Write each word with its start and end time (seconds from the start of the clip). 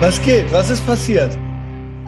Was 0.00 0.22
geht? 0.22 0.50
Was 0.50 0.70
ist 0.70 0.86
passiert? 0.86 1.36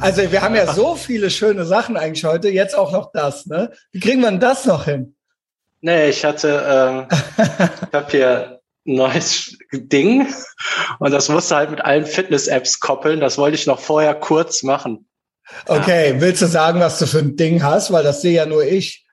Also 0.01 0.33
wir 0.33 0.41
haben 0.41 0.55
ja 0.55 0.73
so 0.73 0.97
viele 0.97 1.29
schöne 1.29 1.67
Sachen 1.67 1.99
eigentlich 1.99 2.25
heute, 2.25 2.49
jetzt 2.49 2.75
auch 2.75 2.91
noch 2.91 3.13
das. 3.13 3.45
Ne? 3.45 3.71
Wie 3.93 4.01
kriegen 4.01 4.23
wir 4.23 4.31
denn 4.31 4.41
das 4.41 4.65
noch 4.65 4.87
hin? 4.87 5.15
Nee, 5.83 6.09
ich 6.09 6.25
hatte, 6.25 6.65
ähm, 6.67 7.07
ich 7.89 7.95
habe 7.95 8.11
hier 8.11 8.61
ein 8.87 8.95
neues 8.95 9.59
Ding 9.75 10.27
und 11.01 11.11
das 11.11 11.29
musste 11.29 11.55
halt 11.55 11.71
mit 11.71 11.85
allen 11.85 12.07
Fitness-Apps 12.07 12.81
koppeln. 12.81 13.21
Das 13.21 13.37
wollte 13.37 13.57
ich 13.57 13.67
noch 13.67 13.79
vorher 13.79 14.15
kurz 14.15 14.63
machen. 14.63 15.07
Okay, 15.67 16.15
ja. 16.15 16.21
willst 16.23 16.41
du 16.41 16.47
sagen, 16.47 16.81
was 16.81 16.99
du 16.99 17.07
für 17.07 17.19
ein 17.19 17.37
Ding 17.37 17.63
hast? 17.63 17.93
Weil 17.93 18.05
das 18.05 18.23
sehe 18.23 18.33
ja 18.33 18.47
nur 18.47 18.65
ich. 18.65 19.07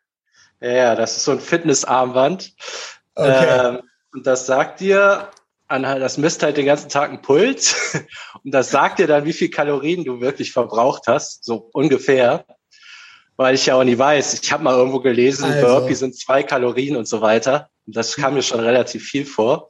Ja, 0.61 0.95
das 0.95 1.17
ist 1.17 1.25
so 1.25 1.31
ein 1.31 1.41
Fitness-Armband. 1.41 2.53
Okay. 3.15 3.67
Ähm, 3.67 3.81
und 4.13 4.25
das 4.25 4.45
sagt 4.45 4.79
dir, 4.79 5.27
das 5.69 6.17
misst 6.17 6.41
halt 6.43 6.57
den 6.57 6.65
ganzen 6.65 6.89
Tag 6.89 7.09
einen 7.09 7.21
Puls 7.21 7.75
und 8.43 8.53
das 8.53 8.71
sagt 8.71 8.99
dir 8.99 9.07
dann, 9.07 9.25
wie 9.25 9.33
viel 9.33 9.49
Kalorien 9.49 10.03
du 10.03 10.19
wirklich 10.19 10.51
verbraucht 10.51 11.03
hast, 11.07 11.45
so 11.45 11.69
ungefähr. 11.73 12.45
Weil 13.37 13.55
ich 13.55 13.67
ja 13.67 13.75
auch 13.75 13.85
nie 13.85 13.97
weiß. 13.97 14.41
Ich 14.41 14.51
habe 14.51 14.63
mal 14.63 14.75
irgendwo 14.75 14.99
gelesen, 14.99 15.45
also. 15.45 15.65
Burpee 15.65 15.93
sind 15.93 16.17
zwei 16.19 16.43
Kalorien 16.43 16.97
und 16.97 17.07
so 17.07 17.21
weiter. 17.21 17.69
Und 17.87 17.95
das 17.95 18.17
kam 18.17 18.33
mir 18.33 18.41
schon 18.41 18.59
relativ 18.59 19.05
viel 19.05 19.25
vor 19.25 19.69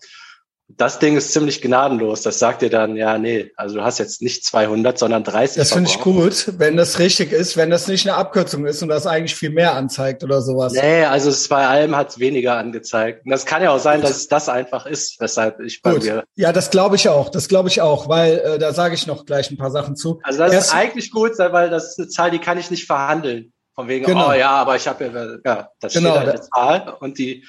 das 0.77 0.99
Ding 0.99 1.17
ist 1.17 1.33
ziemlich 1.33 1.61
gnadenlos. 1.61 2.21
Das 2.21 2.37
sagt 2.37 2.61
dir 2.61 2.69
dann, 2.69 2.95
ja, 2.95 3.17
nee, 3.17 3.51
also 3.55 3.75
du 3.75 3.83
hast 3.83 3.97
jetzt 3.97 4.21
nicht 4.21 4.45
200, 4.45 4.99
sondern 4.99 5.23
30. 5.23 5.57
Das 5.57 5.73
finde 5.73 5.89
ich 5.89 5.99
gut, 5.99 6.53
wenn 6.57 6.77
das 6.77 6.99
richtig 6.99 7.31
ist, 7.31 7.57
wenn 7.57 7.71
das 7.71 7.87
nicht 7.87 8.07
eine 8.07 8.15
Abkürzung 8.15 8.65
ist 8.65 8.81
und 8.83 8.89
das 8.89 9.07
eigentlich 9.07 9.35
viel 9.35 9.49
mehr 9.49 9.73
anzeigt 9.73 10.23
oder 10.23 10.41
sowas. 10.41 10.73
Nee, 10.73 11.05
also 11.05 11.29
es 11.29 11.47
bei 11.47 11.67
allem 11.67 11.95
hat 11.95 12.09
es 12.09 12.19
weniger 12.19 12.57
angezeigt. 12.57 13.25
Und 13.25 13.31
das 13.31 13.47
kann 13.47 13.63
ja 13.63 13.71
auch 13.71 13.79
sein, 13.79 14.01
dass 14.01 14.11
es 14.11 14.27
das 14.27 14.47
einfach 14.47 14.85
ist, 14.85 15.19
weshalb 15.19 15.59
ich 15.59 15.81
bei 15.81 15.93
gut. 15.93 16.03
mir. 16.03 16.23
Ja, 16.35 16.53
das 16.53 16.69
glaube 16.69 16.97
ich 16.97 17.09
auch. 17.09 17.29
Das 17.29 17.47
glaube 17.47 17.69
ich 17.69 17.81
auch, 17.81 18.07
weil 18.07 18.37
äh, 18.37 18.59
da 18.59 18.71
sage 18.71 18.93
ich 18.93 19.07
noch 19.07 19.25
gleich 19.25 19.49
ein 19.49 19.57
paar 19.57 19.71
Sachen 19.71 19.95
zu. 19.95 20.19
Also 20.23 20.39
das 20.39 20.53
Erst 20.53 20.67
ist 20.67 20.75
eigentlich 20.75 21.11
gut, 21.11 21.31
weil 21.39 21.71
das 21.71 21.89
ist 21.89 21.99
eine 21.99 22.09
Zahl, 22.09 22.29
die 22.29 22.39
kann 22.39 22.59
ich 22.59 22.69
nicht 22.69 22.85
verhandeln. 22.85 23.53
Von 23.73 23.87
wegen, 23.87 24.05
genau. 24.05 24.29
oh 24.29 24.33
ja, 24.33 24.51
aber 24.51 24.75
ich 24.75 24.87
habe 24.87 25.05
ja, 25.05 25.37
ja, 25.45 25.69
das 25.79 25.93
genau, 25.93 26.17
steht 26.17 26.29
eine 26.29 26.41
Zahl 26.41 26.95
und 26.99 27.17
die 27.17 27.45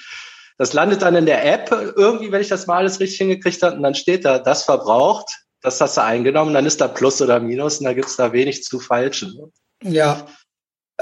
das 0.61 0.73
landet 0.73 1.01
dann 1.01 1.15
in 1.15 1.25
der 1.25 1.43
App 1.43 1.71
irgendwie, 1.71 2.31
wenn 2.31 2.39
ich 2.39 2.49
das 2.49 2.67
mal 2.67 2.77
alles 2.77 2.99
richtig 2.99 3.17
hingekriegt 3.17 3.63
habe. 3.63 3.77
Und 3.77 3.81
dann 3.81 3.95
steht 3.95 4.25
da, 4.25 4.37
das 4.37 4.63
verbraucht, 4.63 5.25
das 5.63 5.81
hast 5.81 5.97
du 5.97 6.03
eingenommen, 6.03 6.53
dann 6.53 6.67
ist 6.67 6.79
da 6.79 6.87
Plus 6.87 7.19
oder 7.19 7.39
Minus 7.39 7.79
und 7.79 7.85
da 7.85 7.93
gibt's 7.93 8.15
da 8.15 8.31
wenig 8.31 8.63
zu 8.63 8.79
falschen. 8.79 9.51
Ja, 9.81 10.27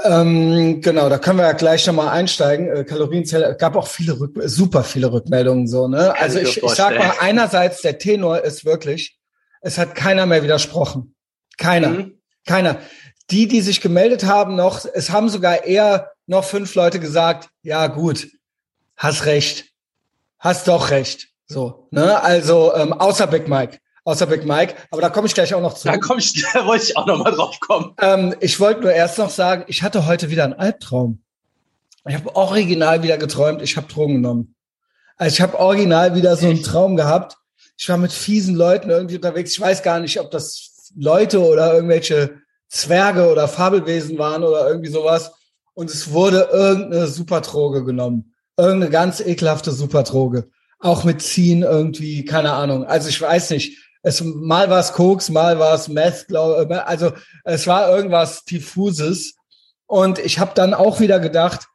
ähm, 0.02 0.80
genau, 0.80 1.10
da 1.10 1.18
können 1.18 1.40
wir 1.40 1.44
ja 1.44 1.52
gleich 1.52 1.86
nochmal 1.86 2.08
einsteigen. 2.08 2.74
Äh, 2.74 2.84
Kalorienzelle, 2.84 3.54
gab 3.54 3.76
auch 3.76 3.86
viele 3.86 4.18
Rück 4.18 4.32
super 4.46 4.82
viele 4.82 5.12
Rückmeldungen 5.12 5.68
so, 5.68 5.88
ne? 5.88 6.18
Also 6.18 6.38
ich, 6.38 6.62
ich 6.62 6.70
sag 6.70 6.96
mal, 6.96 7.12
einerseits 7.20 7.82
der 7.82 7.98
Tenor 7.98 8.40
ist 8.40 8.64
wirklich, 8.64 9.18
es 9.60 9.76
hat 9.76 9.94
keiner 9.94 10.24
mehr 10.24 10.42
widersprochen. 10.42 11.14
Keiner. 11.58 11.90
Mhm. 11.90 12.18
Keiner. 12.46 12.78
Die, 13.30 13.46
die 13.46 13.60
sich 13.60 13.82
gemeldet 13.82 14.24
haben 14.24 14.56
noch, 14.56 14.86
es 14.86 15.10
haben 15.10 15.28
sogar 15.28 15.64
eher 15.64 16.12
noch 16.26 16.44
fünf 16.44 16.74
Leute 16.74 16.98
gesagt, 16.98 17.50
ja 17.62 17.86
gut, 17.88 18.26
hast 19.00 19.24
recht. 19.24 19.64
Hast 20.38 20.68
doch 20.68 20.90
recht. 20.90 21.28
So, 21.46 21.88
ne? 21.90 22.22
Also, 22.22 22.74
ähm, 22.76 22.92
außer 22.92 23.26
Big 23.26 23.48
Mike. 23.48 23.78
Außer 24.04 24.26
Big 24.26 24.44
Mike. 24.44 24.74
Aber 24.90 25.00
da 25.00 25.10
komme 25.10 25.26
ich 25.26 25.34
gleich 25.34 25.52
auch 25.54 25.60
noch 25.60 25.74
zu. 25.74 25.88
Da 25.88 25.98
komme 25.98 26.20
ich, 26.20 26.32
da 26.52 26.66
wollte 26.66 26.84
ich 26.84 26.96
auch 26.96 27.06
noch 27.06 27.18
mal 27.18 27.32
drauf 27.32 27.58
kommen. 27.60 27.94
Ähm, 28.00 28.34
ich 28.40 28.60
wollte 28.60 28.82
nur 28.82 28.92
erst 28.92 29.18
noch 29.18 29.30
sagen, 29.30 29.64
ich 29.66 29.82
hatte 29.82 30.06
heute 30.06 30.30
wieder 30.30 30.44
einen 30.44 30.52
Albtraum. 30.52 31.22
Ich 32.06 32.14
habe 32.14 32.34
original 32.36 33.02
wieder 33.02 33.18
geträumt, 33.18 33.62
ich 33.62 33.76
habe 33.76 33.88
Drogen 33.88 34.14
genommen. 34.14 34.54
Also 35.16 35.34
ich 35.34 35.40
habe 35.40 35.58
original 35.58 36.14
wieder 36.14 36.36
so 36.36 36.46
einen 36.46 36.62
Traum 36.62 36.96
gehabt. 36.96 37.36
Ich 37.76 37.88
war 37.88 37.98
mit 37.98 38.12
fiesen 38.12 38.54
Leuten 38.54 38.90
irgendwie 38.90 39.16
unterwegs. 39.16 39.52
Ich 39.52 39.60
weiß 39.60 39.82
gar 39.82 40.00
nicht, 40.00 40.20
ob 40.20 40.30
das 40.30 40.92
Leute 40.96 41.40
oder 41.40 41.74
irgendwelche 41.74 42.40
Zwerge 42.68 43.30
oder 43.30 43.48
Fabelwesen 43.48 44.18
waren 44.18 44.44
oder 44.44 44.68
irgendwie 44.68 44.90
sowas. 44.90 45.32
Und 45.74 45.90
es 45.90 46.12
wurde 46.12 46.48
irgendeine 46.52 47.06
Superdroge 47.06 47.84
genommen 47.84 48.29
irgendeine 48.60 48.90
ganz 48.90 49.20
ekelhafte 49.20 49.72
Superdroge. 49.72 50.48
Auch 50.78 51.04
mit 51.04 51.22
Ziehen 51.22 51.62
irgendwie, 51.62 52.24
keine 52.24 52.52
Ahnung. 52.52 52.84
Also 52.84 53.08
ich 53.08 53.20
weiß 53.20 53.50
nicht. 53.50 53.78
Es, 54.02 54.22
mal 54.22 54.70
war 54.70 54.80
es 54.80 54.92
Koks, 54.92 55.28
mal 55.28 55.58
war 55.58 55.74
es 55.74 55.88
Meth, 55.88 56.26
glaube 56.28 56.86
Also 56.86 57.12
es 57.44 57.66
war 57.66 57.94
irgendwas 57.94 58.44
diffuses. 58.44 59.34
Und 59.86 60.18
ich 60.18 60.38
habe 60.38 60.52
dann 60.54 60.72
auch 60.72 61.00
wieder 61.00 61.20
gedacht, 61.20 61.66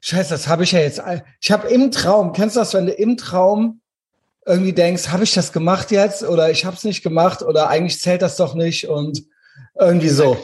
Scheiße, 0.00 0.30
das 0.30 0.48
habe 0.48 0.64
ich 0.64 0.72
ja 0.72 0.80
jetzt. 0.80 1.02
Ich 1.40 1.50
habe 1.50 1.68
im 1.68 1.90
Traum, 1.90 2.34
kennst 2.34 2.56
du 2.56 2.60
das, 2.60 2.74
wenn 2.74 2.86
du 2.86 2.92
im 2.92 3.16
Traum 3.16 3.80
irgendwie 4.46 4.74
denkst, 4.74 5.08
habe 5.08 5.24
ich 5.24 5.32
das 5.32 5.52
gemacht 5.52 5.90
jetzt 5.90 6.22
oder 6.22 6.50
ich 6.50 6.66
habe 6.66 6.76
es 6.76 6.84
nicht 6.84 7.02
gemacht 7.02 7.42
oder 7.42 7.68
eigentlich 7.68 8.00
zählt 8.00 8.20
das 8.20 8.36
doch 8.36 8.54
nicht 8.54 8.88
und 8.88 9.24
irgendwie 9.78 10.10
so 10.10 10.36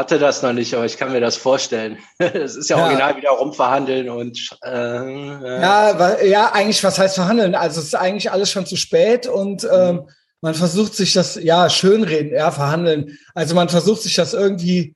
hatte 0.00 0.18
das 0.18 0.42
noch 0.42 0.54
nicht, 0.54 0.72
aber 0.72 0.86
ich 0.86 0.96
kann 0.96 1.12
mir 1.12 1.20
das 1.20 1.36
vorstellen. 1.36 1.98
Es 2.18 2.56
ist 2.56 2.70
ja, 2.70 2.78
ja, 2.78 2.84
original 2.84 3.16
wieder 3.16 3.30
rumverhandeln 3.30 4.08
und 4.08 4.38
äh, 4.64 5.60
ja, 5.60 6.22
ja, 6.24 6.52
eigentlich, 6.52 6.82
was 6.82 6.98
heißt 6.98 7.16
verhandeln? 7.16 7.54
Also 7.54 7.80
es 7.80 7.88
ist 7.88 7.94
eigentlich 7.94 8.32
alles 8.32 8.50
schon 8.50 8.64
zu 8.64 8.76
spät 8.76 9.26
und 9.26 9.68
ähm, 9.70 9.96
mhm. 9.96 10.02
man 10.40 10.54
versucht 10.54 10.94
sich 10.94 11.12
das, 11.12 11.34
ja, 11.36 11.68
schönreden, 11.68 12.32
ja, 12.32 12.50
verhandeln. 12.50 13.18
Also 13.34 13.54
man 13.54 13.68
versucht 13.68 14.00
sich 14.00 14.14
das 14.14 14.32
irgendwie 14.32 14.94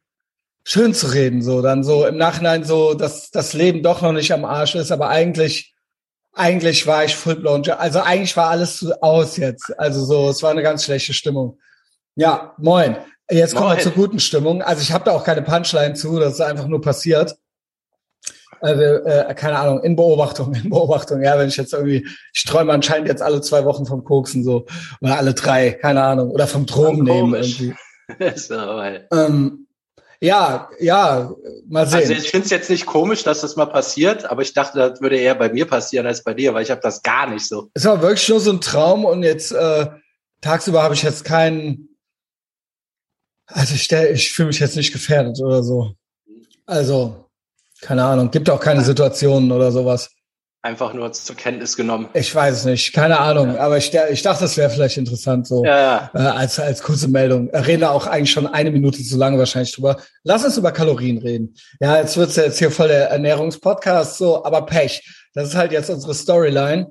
schön 0.64 0.94
zu 0.94 1.09
reden, 1.09 1.43
so 1.43 1.60
dann 1.60 1.84
so 1.84 2.06
im 2.06 2.16
Nachhinein 2.16 2.64
so, 2.64 2.94
dass 2.94 3.31
das 3.31 3.53
Leben 3.53 3.82
doch 3.82 4.00
noch 4.00 4.12
nicht 4.12 4.32
am 4.32 4.47
Arsch 4.47 4.75
ist, 4.75 4.91
aber 4.91 5.10
eigentlich, 5.10 5.75
eigentlich 6.32 6.87
war 6.87 7.04
ich 7.04 7.14
full 7.14 7.37
blown, 7.37 7.69
also 7.69 8.00
eigentlich 8.00 8.34
war 8.38 8.48
alles 8.48 8.91
aus 9.03 9.37
jetzt. 9.37 9.78
Also 9.78 10.03
so, 10.06 10.31
es 10.31 10.43
war 10.43 10.50
eine 10.50 10.62
ganz 10.62 10.84
schlechte 10.84 11.12
Stimmung. 11.12 11.59
Ja, 12.16 12.54
moin. 12.56 12.97
Jetzt 13.30 13.54
kommen 13.54 13.76
wir 13.76 13.82
zur 13.82 13.92
guten 13.92 14.20
Stimmung. 14.20 14.62
Also 14.62 14.82
ich 14.82 14.92
habe 14.92 15.04
da 15.04 15.12
auch 15.12 15.24
keine 15.24 15.42
Punchline 15.42 15.94
zu, 15.94 16.18
das 16.18 16.34
ist 16.34 16.40
einfach 16.40 16.66
nur 16.66 16.80
passiert. 16.80 17.36
Also, 18.60 18.82
äh, 18.82 19.34
keine 19.34 19.58
Ahnung, 19.58 19.82
in 19.82 19.96
Beobachtung, 19.96 20.54
in 20.62 20.70
Beobachtung. 20.70 21.22
Ja, 21.22 21.38
wenn 21.38 21.48
ich 21.48 21.56
jetzt 21.56 21.72
irgendwie, 21.72 22.06
ich 22.32 22.44
träume 22.44 22.72
anscheinend 22.72 23.08
jetzt 23.08 23.22
alle 23.22 23.40
zwei 23.40 23.64
Wochen 23.64 23.86
vom 23.86 24.04
Koksen 24.04 24.44
so. 24.44 24.66
Oder 25.00 25.18
alle 25.18 25.34
drei, 25.34 25.72
keine 25.72 26.02
Ahnung. 26.02 26.30
Oder 26.30 26.46
vom 26.46 26.66
Drogen 26.66 27.02
nehmen 27.02 27.34
irgendwie. 27.34 27.74
so, 28.36 28.54
ähm, 29.12 29.66
ja, 30.20 30.70
ja, 30.78 31.34
mal 31.68 31.86
sehen. 31.86 32.00
Also 32.00 32.12
ich 32.14 32.30
finde 32.30 32.44
es 32.46 32.50
jetzt 32.50 32.70
nicht 32.70 32.86
komisch, 32.86 33.22
dass 33.24 33.42
das 33.42 33.56
mal 33.56 33.66
passiert, 33.66 34.24
aber 34.30 34.40
ich 34.40 34.54
dachte, 34.54 34.78
das 34.78 35.00
würde 35.02 35.18
eher 35.18 35.34
bei 35.34 35.50
mir 35.50 35.66
passieren 35.66 36.06
als 36.06 36.22
bei 36.22 36.32
dir, 36.32 36.54
weil 36.54 36.62
ich 36.62 36.70
habe 36.70 36.80
das 36.80 37.02
gar 37.02 37.28
nicht 37.28 37.46
so. 37.46 37.70
Es 37.74 37.84
war 37.84 38.00
wirklich 38.00 38.28
nur 38.28 38.40
so 38.40 38.50
ein 38.50 38.62
Traum 38.62 39.04
und 39.04 39.22
jetzt 39.22 39.52
äh, 39.52 39.86
tagsüber 40.40 40.82
habe 40.82 40.94
ich 40.94 41.02
jetzt 41.02 41.24
keinen 41.24 41.94
also 43.47 43.75
ich, 43.75 43.91
ich 43.91 44.32
fühle 44.32 44.49
mich 44.49 44.59
jetzt 44.59 44.77
nicht 44.77 44.93
gefährdet 44.93 45.41
oder 45.41 45.62
so. 45.62 45.94
Also, 46.66 47.31
keine 47.81 48.05
Ahnung, 48.05 48.31
gibt 48.31 48.49
auch 48.49 48.60
keine 48.60 48.82
Situationen 48.82 49.53
oder 49.53 49.71
sowas. 49.71 50.10
Einfach 50.62 50.94
nur 50.94 51.12
zur 51.12 51.37
Kenntnis 51.37 51.77
genommen. 51.77 52.09
Ich 52.15 52.34
weiß 52.34 52.60
es 52.60 52.65
nicht, 52.65 52.94
keine 52.94 53.21
Ahnung, 53.21 53.55
ja. 53.55 53.60
aber 53.60 53.77
ich, 53.77 53.93
ich 53.93 54.22
dachte, 54.22 54.44
das 54.44 54.56
wäre 54.56 54.71
vielleicht 54.71 54.97
interessant 54.97 55.47
so 55.47 55.62
ja, 55.62 55.77
ja. 55.77 56.10
Äh, 56.15 56.38
als, 56.38 56.59
als 56.59 56.82
kurze 56.82 57.06
Meldung. 57.06 57.50
Da 57.53 57.91
auch 57.91 58.06
eigentlich 58.06 58.31
schon 58.31 58.47
eine 58.47 58.71
Minute 58.71 59.03
zu 59.03 59.19
lange 59.19 59.38
wahrscheinlich 59.38 59.72
drüber. 59.72 59.99
Lass 60.22 60.43
uns 60.43 60.56
über 60.56 60.72
Kalorien 60.72 61.19
reden. 61.19 61.55
Ja, 61.81 61.99
jetzt 61.99 62.16
wird's 62.16 62.37
jetzt 62.37 62.59
hier 62.59 62.71
voll 62.71 62.88
der 62.88 63.11
Ernährungspodcast, 63.11 64.16
so, 64.16 64.43
aber 64.43 64.65
Pech. 64.65 65.06
Das 65.34 65.49
ist 65.49 65.55
halt 65.55 65.71
jetzt 65.71 65.91
unsere 65.91 66.15
Storyline. 66.15 66.91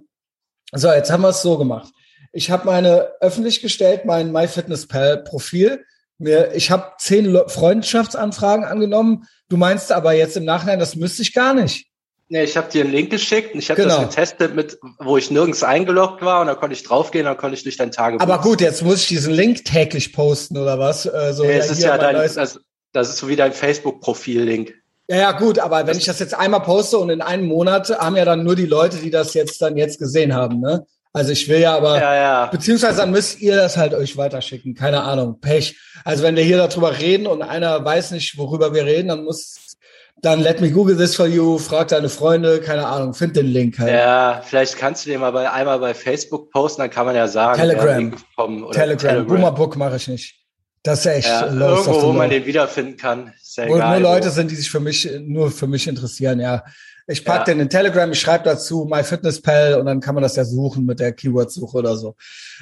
So, 0.72 0.91
jetzt 0.91 1.09
haben 1.09 1.22
wir 1.22 1.30
es 1.30 1.41
so 1.41 1.58
gemacht. 1.58 1.91
Ich 2.31 2.52
habe 2.52 2.68
meine 2.68 3.08
öffentlich 3.22 3.59
gestellt, 3.62 4.06
mein 4.06 4.31
MyFitnessPal-Profil 4.31 5.84
ich 6.25 6.72
habe 6.72 6.94
zehn 7.00 7.38
Freundschaftsanfragen 7.47 8.66
angenommen. 8.66 9.28
Du 9.50 9.57
meinst 9.57 9.91
aber 9.91 10.13
jetzt 10.13 10.38
im 10.38 10.45
Nachhinein, 10.45 10.79
das 10.79 10.95
müsste 10.95 11.22
ich 11.22 11.34
gar 11.34 11.53
nicht. 11.53 11.88
Nee, 12.29 12.45
ich 12.45 12.57
habe 12.57 12.72
dir 12.72 12.84
einen 12.84 12.94
Link 12.94 13.11
geschickt 13.11 13.53
und 13.53 13.59
ich 13.59 13.69
habe 13.69 13.81
genau. 13.81 13.97
das 14.00 14.09
getestet 14.09 14.56
mit, 14.56 14.79
wo 14.97 15.17
ich 15.17 15.29
nirgends 15.29 15.61
eingeloggt 15.61 16.23
war 16.23 16.41
und 16.41 16.47
da 16.47 16.55
konnte 16.55 16.73
ich 16.73 16.84
draufgehen, 16.84 17.25
dann 17.25 17.37
konnte 17.37 17.55
ich 17.55 17.64
durch 17.64 17.78
dein 17.78 17.91
Tagebuch. 17.91 18.23
Aber 18.23 18.41
gut, 18.41 18.61
jetzt 18.61 18.81
muss 18.81 19.02
ich 19.02 19.08
diesen 19.08 19.34
Link 19.34 19.66
täglich 19.66 20.14
posten 20.14 20.58
oder 20.58 20.79
was? 20.79 21.05
Äh, 21.05 21.34
so, 21.34 21.43
nee, 21.43 21.58
es 21.58 21.70
ist 21.70 21.84
ja 21.84 21.97
dein, 21.97 22.16
das, 22.16 22.59
das 22.91 23.09
ist 23.09 23.17
so 23.17 23.28
wie 23.28 23.35
dein 23.35 23.53
Facebook-Profil-Link. 23.53 24.73
Ja, 25.09 25.17
ja, 25.17 25.31
gut, 25.34 25.59
aber 25.59 25.85
wenn 25.85 25.97
ich 25.97 26.05
das 26.05 26.20
jetzt 26.20 26.34
einmal 26.34 26.61
poste 26.61 26.97
und 26.97 27.09
in 27.09 27.22
einem 27.22 27.46
Monat 27.46 27.90
haben 27.90 28.16
ja 28.16 28.25
dann 28.25 28.43
nur 28.43 28.55
die 28.55 28.66
Leute, 28.66 28.97
die 28.97 29.11
das 29.11 29.34
jetzt 29.34 29.61
dann 29.61 29.75
jetzt 29.75 29.99
gesehen 29.99 30.34
haben, 30.34 30.59
ne? 30.59 30.85
Also 31.15 31.31
ich 31.31 31.47
will 31.47 31.59
ja 31.59 31.77
aber, 31.77 32.01
ja, 32.01 32.15
ja. 32.15 32.45
beziehungsweise 32.47 32.97
dann 32.97 33.11
müsst 33.11 33.39
ihr 33.39 33.55
das 33.55 33.77
halt 33.77 33.93
euch 33.93 34.17
weiterschicken. 34.17 34.73
Keine 34.73 35.03
Ahnung, 35.03 35.39
Pech. 35.39 35.77
Also 36.03 36.23
wenn 36.23 36.35
wir 36.35 36.43
hier 36.43 36.57
darüber 36.57 36.97
reden 36.99 37.27
und 37.27 37.43
einer 37.43 37.85
weiß 37.85 38.11
nicht, 38.11 38.35
worüber 38.35 38.73
wir 38.73 38.83
reden, 38.85 39.09
dann 39.09 39.23
muss, 39.23 39.75
dann 40.23 40.39
let 40.39 40.59
me 40.59 40.71
Google 40.71 40.97
this 40.97 41.15
for 41.15 41.27
you, 41.27 41.59
frag 41.59 41.89
deine 41.89 42.09
Freunde, 42.09 42.61
keine 42.61 42.87
Ahnung, 42.87 43.13
find 43.13 43.35
den 43.35 43.45
Link 43.45 43.77
halt. 43.77 43.93
Ja, 43.93 44.41
vielleicht 44.43 44.75
kannst 44.75 45.05
du 45.05 45.11
den 45.11 45.19
mal 45.19 45.31
bei, 45.31 45.51
einmal 45.51 45.77
bei 45.77 45.93
Facebook 45.93 46.49
posten, 46.49 46.81
dann 46.81 46.89
kann 46.89 47.05
man 47.05 47.15
ja 47.15 47.27
sagen, 47.27 47.59
Telegram, 47.59 48.15
Telegram, 48.35 48.71
Telegram. 48.71 49.27
Boomerbook 49.27 49.75
mache 49.75 49.97
ich 49.97 50.07
nicht. 50.07 50.43
Das 50.81 50.99
ist 50.99 51.05
echt 51.05 51.27
ja, 51.27 51.45
los. 51.45 51.87
Irgendwo, 51.87 52.07
wo 52.07 52.11
man 52.11 52.29
den 52.29 52.45
wiederfinden 52.45 52.97
kann. 52.97 53.33
Ist 53.39 53.55
ja 53.55 53.69
wo 53.69 53.75
egal, 53.75 54.01
nur 54.01 54.11
Leute 54.11 54.27
wo. 54.27 54.31
sind, 54.31 54.49
die 54.49 54.55
sich 54.55 54.69
für 54.69 54.79
mich, 54.79 55.09
nur 55.21 55.51
für 55.51 55.67
mich 55.67 55.87
interessieren, 55.87 56.39
ja. 56.39 56.63
Ich 57.08 57.26
pack 57.26 57.40
ja. 57.40 57.53
den 57.53 57.59
in 57.59 57.70
Telegram, 57.70 58.11
ich 58.11 58.20
schreibe 58.20 58.46
dazu 58.46 58.85
MyFitnessPal 58.90 59.76
und 59.76 59.85
dann 59.85 60.00
kann 60.00 60.16
man 60.16 60.23
das 60.23 60.35
ja 60.35 60.46
suchen 60.46 60.85
mit 60.85 61.00
der 61.00 61.14
Keyword-Suche 61.14 61.78
oder 61.78 61.97
so. 61.97 62.16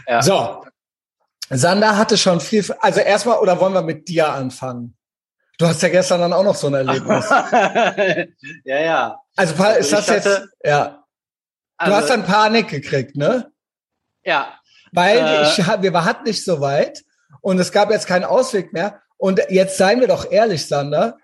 Ja. 0.08 0.22
So. 0.22 0.64
Sander 1.50 1.98
hatte 1.98 2.18
schon 2.18 2.40
viel, 2.40 2.66
also 2.80 3.02
erstmal, 3.02 3.38
oder 3.40 3.60
wollen 3.60 3.74
wir 3.74 3.82
mit 3.82 4.08
dir 4.08 4.32
anfangen? 4.32 4.98
Du 5.58 5.68
hast 5.68 5.82
ja 5.84 5.90
gestern 5.90 6.22
dann 6.22 6.34
auch 6.34 6.44
noch 6.44 6.56
so 6.56 6.68
ein 6.68 6.74
Erlebnis. 6.74 7.30
ja, 8.64 8.80
ja. 8.80 9.20
Also, 9.36 9.64
also 9.64 9.80
ist 9.80 9.94
das 9.94 10.10
hatte, 10.10 10.30
jetzt, 10.30 10.48
ja. 10.64 11.04
Du 11.78 11.86
also, 11.86 11.98
hast 11.98 12.10
dann 12.10 12.26
Panik 12.26 12.70
gekriegt, 12.70 13.16
ne? 13.16 13.52
Ja. 14.24 14.54
Weil 14.92 15.18
äh, 15.18 15.44
ich, 15.44 15.58
wir 15.58 16.06
hatten 16.06 16.24
nicht 16.24 16.44
so 16.44 16.62
weit 16.62 17.04
und 17.42 17.60
es 17.60 17.72
gab 17.72 17.92
jetzt 17.92 18.08
keinen 18.08 18.24
Ausweg 18.24 18.74
mehr. 18.74 19.02
Und 19.18 19.40
jetzt 19.50 19.78
seien 19.78 20.00
wir 20.00 20.08
doch 20.08 20.32
ehrlich, 20.32 20.68
Sander. 20.68 21.18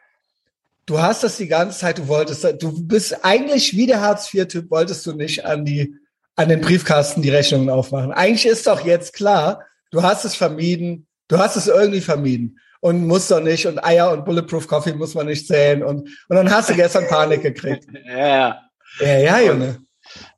Du 0.87 1.01
hast 1.01 1.23
das 1.23 1.35
die 1.35 1.49
ganze 1.49 1.77
Zeit, 1.77 1.97
du 1.97 2.07
wolltest, 2.07 2.45
du 2.63 2.87
bist 2.87 3.23
eigentlich 3.25 3.75
wie 3.75 3.87
der 3.87 3.99
Hartz-IV-Typ, 3.99 4.71
wolltest 4.71 5.05
du 5.05 5.11
nicht 5.11 5.45
an 5.45 5.65
die, 5.65 5.93
an 6.37 6.47
den 6.47 6.61
Briefkasten 6.61 7.21
die 7.21 7.29
Rechnungen 7.29 7.69
aufmachen. 7.69 8.13
Eigentlich 8.13 8.45
ist 8.45 8.67
doch 8.67 8.85
jetzt 8.85 9.11
klar, 9.11 9.61
du 9.91 10.01
hast 10.01 10.23
es 10.23 10.35
vermieden, 10.35 11.05
du 11.27 11.39
hast 11.39 11.57
es 11.57 11.67
irgendwie 11.67 11.99
vermieden 11.99 12.57
und 12.79 13.05
muss 13.05 13.27
doch 13.27 13.41
nicht 13.41 13.67
und 13.67 13.83
Eier 13.83 14.11
und 14.13 14.23
Bulletproof 14.23 14.65
Coffee 14.67 14.93
muss 14.93 15.13
man 15.13 15.25
nicht 15.25 15.45
zählen 15.45 15.83
und, 15.83 16.07
und 16.29 16.35
dann 16.35 16.49
hast 16.49 16.69
du 16.69 16.73
gestern 16.73 17.07
Panik 17.09 17.41
gekriegt. 17.41 17.85
ja, 18.07 18.27
ja. 18.27 19.19
Ja, 19.19 19.39
Junge. 19.41 19.79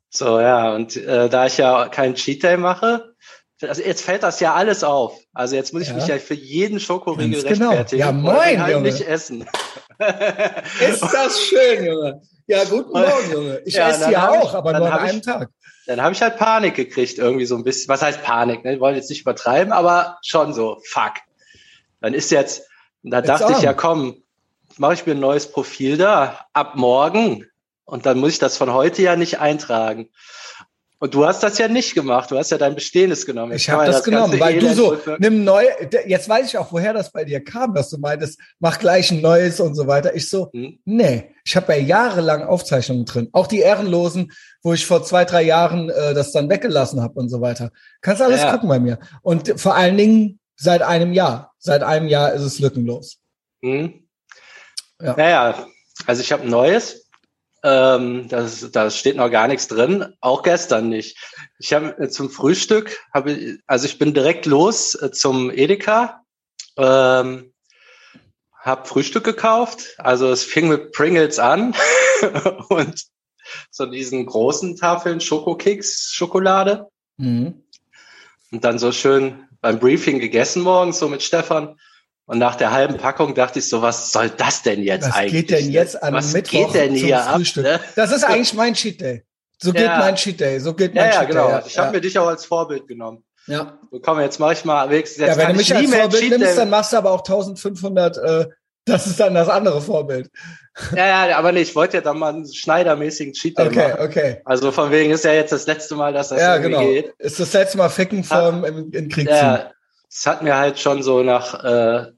So, 0.08 0.40
ja, 0.40 0.74
und 0.74 0.96
äh, 0.96 1.28
da 1.28 1.46
ich 1.46 1.58
ja 1.58 1.88
keinen 1.88 2.16
Cheat 2.16 2.42
Day 2.42 2.56
mache, 2.56 3.09
also 3.62 3.82
jetzt 3.82 4.02
fällt 4.02 4.22
das 4.22 4.40
ja 4.40 4.54
alles 4.54 4.84
auf. 4.84 5.18
Also 5.34 5.56
jetzt 5.56 5.72
muss 5.72 5.82
ich 5.82 5.88
ja. 5.88 5.94
mich 5.94 6.06
ja 6.06 6.18
für 6.18 6.34
jeden 6.34 6.80
Schokoriegel 6.80 7.42
genau. 7.42 7.68
rechtfertigen. 7.68 8.00
Ja, 8.00 8.12
moin, 8.12 8.62
halt 8.62 8.74
Junge. 8.74 8.90
nicht 8.90 9.02
essen. 9.02 9.46
Ist 10.80 11.02
das 11.02 11.40
schön, 11.40 11.84
Junge. 11.84 12.22
Ja, 12.46 12.64
guten 12.64 12.90
Morgen, 12.90 13.32
Junge. 13.32 13.62
Ich 13.64 13.74
ja, 13.74 13.90
esse 13.90 14.08
die 14.08 14.16
auch, 14.16 14.50
ich, 14.50 14.54
aber 14.54 14.72
nur 14.78 14.92
an 14.92 14.98
einem 14.98 15.18
ich, 15.18 15.24
Tag. 15.24 15.50
Dann 15.86 16.02
habe 16.02 16.14
ich 16.14 16.22
halt 16.22 16.36
Panik 16.36 16.74
gekriegt, 16.74 17.18
irgendwie 17.18 17.46
so 17.46 17.56
ein 17.56 17.64
bisschen. 17.64 17.88
Was 17.88 18.02
heißt 18.02 18.22
Panik? 18.22 18.64
Ne? 18.64 18.74
Ich 18.74 18.80
wollte 18.80 18.98
jetzt 18.98 19.10
nicht 19.10 19.22
übertreiben, 19.22 19.72
aber 19.72 20.18
schon 20.22 20.52
so, 20.52 20.80
fuck. 20.84 21.14
Dann 22.00 22.14
ist 22.14 22.30
jetzt, 22.30 22.62
da 23.02 23.18
jetzt 23.18 23.28
dachte 23.28 23.46
on. 23.46 23.52
ich 23.52 23.62
ja, 23.62 23.74
komm, 23.74 24.22
mache 24.78 24.94
ich 24.94 25.06
mir 25.06 25.12
ein 25.12 25.20
neues 25.20 25.50
Profil 25.50 25.96
da 25.96 26.46
ab 26.52 26.76
morgen 26.76 27.46
und 27.84 28.06
dann 28.06 28.18
muss 28.18 28.32
ich 28.32 28.38
das 28.38 28.56
von 28.56 28.72
heute 28.72 29.02
ja 29.02 29.16
nicht 29.16 29.40
eintragen. 29.40 30.08
Und 31.02 31.14
du 31.14 31.24
hast 31.26 31.42
das 31.42 31.56
ja 31.56 31.66
nicht 31.66 31.94
gemacht. 31.94 32.30
Du 32.30 32.36
hast 32.36 32.50
ja 32.50 32.58
dein 32.58 32.74
Bestehendes 32.74 33.24
genommen. 33.24 33.52
Jetzt 33.52 33.62
ich 33.62 33.70
habe 33.70 33.86
das, 33.86 33.96
das 33.96 34.04
genommen, 34.04 34.38
weil 34.38 34.56
Elend 34.56 34.72
du 34.72 34.74
so 34.74 34.98
nimm 35.18 35.44
neu. 35.44 35.64
Jetzt 36.06 36.28
weiß 36.28 36.46
ich 36.46 36.58
auch, 36.58 36.72
woher 36.72 36.92
das 36.92 37.10
bei 37.10 37.24
dir 37.24 37.42
kam, 37.42 37.72
dass 37.72 37.88
du 37.88 37.96
meintest, 37.96 38.38
mach 38.58 38.78
gleich 38.78 39.10
ein 39.10 39.22
neues 39.22 39.60
und 39.60 39.74
so 39.74 39.86
weiter. 39.86 40.14
Ich 40.14 40.28
so, 40.28 40.50
hm? 40.52 40.78
nee, 40.84 41.34
ich 41.42 41.56
habe 41.56 41.72
ja 41.72 41.78
jahrelang 41.78 42.42
Aufzeichnungen 42.42 43.06
drin, 43.06 43.30
auch 43.32 43.46
die 43.46 43.60
Ehrenlosen, 43.60 44.30
wo 44.62 44.74
ich 44.74 44.84
vor 44.84 45.02
zwei 45.02 45.24
drei 45.24 45.42
Jahren 45.42 45.88
äh, 45.88 46.12
das 46.12 46.32
dann 46.32 46.50
weggelassen 46.50 47.00
habe 47.00 47.18
und 47.18 47.30
so 47.30 47.40
weiter. 47.40 47.70
Kannst 48.02 48.20
alles 48.20 48.42
ja. 48.42 48.52
gucken 48.52 48.68
bei 48.68 48.78
mir. 48.78 48.98
Und 49.22 49.58
vor 49.58 49.74
allen 49.74 49.96
Dingen 49.96 50.38
seit 50.56 50.82
einem 50.82 51.14
Jahr. 51.14 51.54
Seit 51.58 51.82
einem 51.82 52.08
Jahr 52.08 52.34
ist 52.34 52.42
es 52.42 52.58
lückenlos. 52.58 53.16
Hm. 53.62 54.06
Ja. 55.00 55.14
Naja, 55.16 55.66
also 56.06 56.20
ich 56.20 56.30
habe 56.30 56.42
ein 56.42 56.50
neues. 56.50 57.09
Ähm, 57.62 58.28
das, 58.28 58.70
da 58.70 58.90
steht 58.90 59.16
noch 59.16 59.30
gar 59.30 59.46
nichts 59.46 59.68
drin, 59.68 60.14
auch 60.20 60.42
gestern 60.42 60.88
nicht. 60.88 61.18
Ich 61.58 61.72
habe 61.74 61.96
äh, 61.98 62.08
zum 62.08 62.30
Frühstück, 62.30 62.98
habe 63.12 63.58
also 63.66 63.86
ich 63.86 63.98
bin 63.98 64.14
direkt 64.14 64.46
los 64.46 64.94
äh, 64.94 65.10
zum 65.10 65.50
Edeka, 65.50 66.22
ähm, 66.78 67.52
habe 68.58 68.88
Frühstück 68.88 69.24
gekauft. 69.24 69.94
Also 69.98 70.30
es 70.30 70.44
fing 70.44 70.68
mit 70.68 70.92
Pringles 70.92 71.38
an 71.38 71.74
und 72.68 73.04
so 73.70 73.86
diesen 73.86 74.26
großen 74.26 74.76
Tafeln 74.76 75.20
Schokokeks, 75.20 76.12
Schokolade. 76.12 76.88
Mhm. 77.18 77.62
Und 78.52 78.64
dann 78.64 78.78
so 78.78 78.90
schön 78.92 79.46
beim 79.60 79.78
Briefing 79.78 80.18
gegessen 80.18 80.62
morgens 80.62 80.98
so 80.98 81.08
mit 81.08 81.22
Stefan. 81.22 81.78
Und 82.30 82.38
nach 82.38 82.54
der 82.54 82.70
halben 82.70 82.96
Packung 82.96 83.34
dachte 83.34 83.58
ich 83.58 83.68
so, 83.68 83.82
was 83.82 84.12
soll 84.12 84.30
das 84.30 84.62
denn 84.62 84.84
jetzt 84.84 85.08
was 85.08 85.16
eigentlich? 85.16 85.32
Was 85.32 85.48
geht 85.48 85.50
denn 85.50 85.66
ne? 85.66 85.72
jetzt 85.72 86.00
an 86.00 86.14
was 86.14 86.32
Mittwoch 86.32 86.72
geht 86.72 86.74
denn 86.74 86.94
hier 86.94 87.26
ab? 87.26 87.40
Ne? 87.56 87.80
Das 87.96 88.12
ist 88.12 88.22
eigentlich 88.22 88.54
mein 88.54 88.74
Cheat 88.74 89.00
Day. 89.00 89.24
So 89.58 89.72
geht 89.72 89.82
ja. 89.82 89.98
mein 89.98 90.14
Cheat 90.14 90.38
Day. 90.38 90.60
So 90.60 90.72
geht 90.72 90.94
mein 90.94 91.06
ja, 91.06 91.10
ja, 91.10 91.18
Cheat 91.18 91.28
genau. 91.28 91.48
Day. 91.48 91.62
Ich 91.66 91.76
habe 91.76 91.90
mir 91.90 92.00
dich 92.00 92.16
auch 92.20 92.28
als 92.28 92.44
Vorbild 92.44 92.86
genommen. 92.86 93.24
Ja. 93.48 93.80
So 93.90 93.98
komm, 93.98 94.20
jetzt 94.20 94.38
mache 94.38 94.52
ich 94.52 94.64
mal 94.64 94.88
wenigstens. 94.90 95.26
Jetzt 95.26 95.38
ja, 95.38 95.42
wenn 95.42 95.48
du 95.48 95.58
mich 95.58 95.74
als 95.74 95.92
Vorbild 95.92 96.30
nimmst, 96.30 96.46
Day. 96.46 96.54
dann 96.54 96.70
machst 96.70 96.92
du 96.92 96.98
aber 96.98 97.10
auch 97.10 97.18
1500. 97.18 98.16
Äh, 98.18 98.46
das 98.84 99.08
ist 99.08 99.18
dann 99.18 99.34
das 99.34 99.48
andere 99.48 99.80
Vorbild. 99.80 100.30
Ja, 100.94 101.26
ja, 101.26 101.36
aber 101.36 101.50
nee, 101.50 101.62
ich 101.62 101.74
wollte 101.74 101.96
ja 101.96 102.00
dann 102.00 102.16
mal 102.20 102.32
einen 102.32 102.46
schneidermäßigen 102.46 103.32
Cheat 103.32 103.58
Day 103.58 103.66
okay, 103.66 103.76
machen. 103.76 103.92
Okay, 103.94 104.04
okay. 104.04 104.40
Also 104.44 104.70
von 104.70 104.92
wegen 104.92 105.10
ist 105.10 105.24
ja 105.24 105.32
jetzt 105.32 105.50
das 105.50 105.66
letzte 105.66 105.96
Mal, 105.96 106.12
dass 106.12 106.28
das 106.28 106.40
ja, 106.40 106.58
genau. 106.58 106.78
geht. 106.78 107.12
Ist 107.18 107.40
das 107.40 107.52
letzte 107.54 107.76
Mal 107.76 107.88
Ficken 107.88 108.22
vom 108.22 108.64
in, 108.64 108.92
in 108.92 109.08
Krieg 109.08 109.28
ja, 109.28 109.72
Es 110.08 110.28
hat 110.28 110.44
mir 110.44 110.56
halt 110.56 110.78
schon 110.78 111.02
so 111.02 111.24
nach 111.24 111.64
äh, 111.64 112.12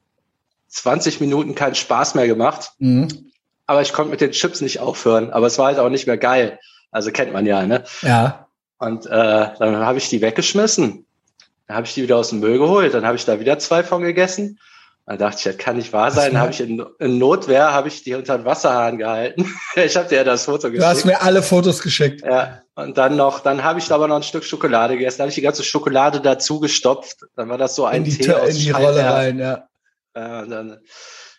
20 0.72 1.20
Minuten 1.20 1.54
keinen 1.54 1.74
Spaß 1.74 2.14
mehr 2.14 2.26
gemacht. 2.26 2.72
Mhm. 2.78 3.30
Aber 3.66 3.82
ich 3.82 3.92
konnte 3.92 4.10
mit 4.10 4.20
den 4.20 4.32
Chips 4.32 4.60
nicht 4.60 4.80
aufhören. 4.80 5.30
Aber 5.30 5.46
es 5.46 5.58
war 5.58 5.66
halt 5.66 5.78
auch 5.78 5.90
nicht 5.90 6.06
mehr 6.06 6.19
geil. 6.19 6.58
Also 6.90 7.10
kennt 7.10 7.32
man 7.32 7.46
ja, 7.46 7.66
ne? 7.66 7.84
Ja. 8.00 8.48
Und 8.78 9.06
äh, 9.06 9.10
dann 9.10 9.76
habe 9.76 9.98
ich 9.98 10.08
die 10.08 10.20
weggeschmissen. 10.20 11.06
Dann 11.69 11.76
habe 11.76 11.86
ich 11.86 11.94
die 11.94 12.02
wieder 12.02 12.16
aus 12.16 12.30
dem 12.30 12.40
Müll 12.40 12.58
geholt. 12.58 12.94
Dann 12.94 13.06
habe 13.06 13.16
ich 13.16 13.24
da 13.24 13.38
wieder 13.38 13.58
zwei 13.58 13.84
von 13.84 14.02
gegessen. 14.02 14.58
Dann 15.06 15.19
dachte 15.19 15.36
ich, 15.38 15.44
das 15.44 15.58
kann 15.58 15.76
nicht 15.76 15.92
wahr 15.92 16.10
sein. 16.10 16.32
Dann 16.32 16.40
habe 16.40 16.52
ich 16.52 16.60
in, 16.60 16.84
in, 16.98 17.19
Notwehr 17.19 17.72
habe 17.72 17.88
ich 17.88 18.02
die 18.02 18.14
unter 18.14 18.38
den 18.38 18.44
Wasserhahn 18.44 18.98
gehalten. 18.98 19.54
ich 19.74 19.96
habe 19.96 20.08
dir 20.08 20.16
ja 20.16 20.24
das 20.24 20.44
Foto 20.46 20.69
geschickt. 20.69 20.82
Du 20.82 20.86
hast 20.86 21.04
mir 21.04 21.20
alle 21.22 21.42
Fotos 21.42 21.82
geschickt. 21.82 22.22
Ja. 22.24 22.62
Und 22.74 22.96
dann 22.96 23.16
noch, 23.16 23.40
dann 23.40 23.62
habe 23.62 23.78
ich 23.78 23.92
aber 23.92 24.08
noch 24.08 24.16
ein 24.16 24.22
Stück 24.22 24.44
Schokolade 24.44 24.94
gegessen. 24.94 25.19
Dann 25.19 25.24
habe 25.24 25.30
ich 25.30 25.36
die 25.36 25.42
ganze 25.42 25.64
Schokolade 25.64 26.20
dazu 26.20 26.60
gestopft. 26.60 27.19
Dann 27.36 27.48
war 27.50 27.58
das 27.58 27.74
so 27.74 27.84
ein 27.84 28.04
in 28.04 28.04
die, 28.04 28.16
Tee 28.16 28.32
aus 28.32 28.50
in 28.50 28.56
die 28.56 28.70
Rolle 28.70 29.04
rein, 29.04 29.38
ja. 29.38 29.69
Ja, 30.14 30.44
dann, 30.44 30.79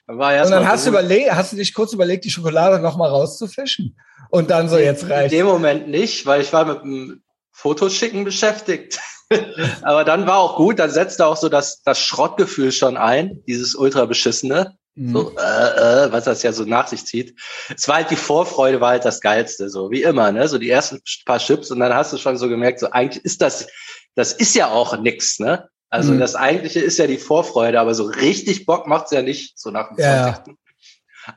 dann 0.08 0.18
war 0.18 0.44
und 0.44 0.52
dann 0.52 0.68
hast 0.68 0.86
du 0.86 0.90
überlegt, 0.90 1.31
hast 1.31 1.54
du 1.54 1.58
dich 1.58 1.74
kurz 1.74 1.94
überlegt, 1.94 2.25
die 2.25 2.31
Schokolade 2.31 2.80
noch 2.80 2.98
mal 2.98 3.10
rauszufischen 3.10 3.98
und 4.30 4.50
dann 4.50 4.70
so 4.70 4.78
jetzt 4.78 5.10
reicht. 5.10 5.31
In 5.31 5.40
dem 5.40 5.48
Moment 5.48 5.88
nicht, 5.88 6.25
weil 6.25 6.42
ich 6.42 6.52
war 6.52 6.66
mit 6.66 6.81
dem 6.81 7.24
Fotoschicken 7.52 8.24
beschäftigt. 8.24 9.00
Aber 9.84 10.04
dann 10.04 10.28
war 10.28 10.40
auch 10.40 10.58
gut, 10.58 10.80
dann 10.80 10.90
setzte 10.90 11.25
auch 11.25 11.38
so 11.38 11.50
das, 11.50 11.81
das 11.84 12.00
Schrottgefühl 12.00 12.72
schon 12.72 12.98
ein, 12.98 13.44
dieses 13.48 13.75
ultra 13.75 14.06
beschissene, 14.06 14.78
mhm. 14.96 15.14
so, 15.14 15.36
äh, 15.38 16.06
äh, 16.06 16.12
was 16.12 16.26
das 16.26 16.44
ja 16.44 16.52
so 16.52 16.66
nach 16.66 16.88
sich 16.88 17.06
zieht. 17.06 17.40
Es 17.76 17.88
war 17.88 17.98
halt 17.98 18.12
die 18.12 18.16
Vorfreude, 18.16 18.81
war 18.81 18.90
halt 18.90 19.06
das 19.06 19.22
Geilste, 19.22 19.69
so 19.69 19.92
wie 19.92 20.04
immer, 20.04 20.31
ne? 20.31 20.48
So 20.48 20.58
die 20.58 20.69
ersten 20.69 21.02
paar 21.26 21.40
Chips 21.40 21.72
und 21.72 21.80
dann 21.80 21.94
hast 21.94 22.14
du 22.14 22.18
schon 22.18 22.38
so 22.38 22.50
gemerkt, 22.50 22.80
so 22.80 22.90
eigentlich 22.92 23.24
ist 23.24 23.42
das, 23.42 23.68
das 24.16 24.34
ist 24.34 24.56
ja 24.56 24.69
auch 24.69 24.97
nix, 25.00 25.40
ne? 25.40 25.69
Also 25.94 26.12
mhm. 26.12 26.18
das 26.18 26.33
eigentliche 26.33 26.80
ist 26.80 26.97
ja 26.97 27.06
die 27.06 27.19
Vorfreude, 27.19 27.80
aber 27.80 27.94
so 27.94 28.06
richtig 28.06 28.66
Bock 28.66 28.88
macht's 28.88 29.12
ja 29.12 29.21
nicht, 29.21 29.59
so 29.59 29.69
nach 29.69 29.90
dem 29.90 30.00
ja. 30.00 30.33
20. 30.44 30.56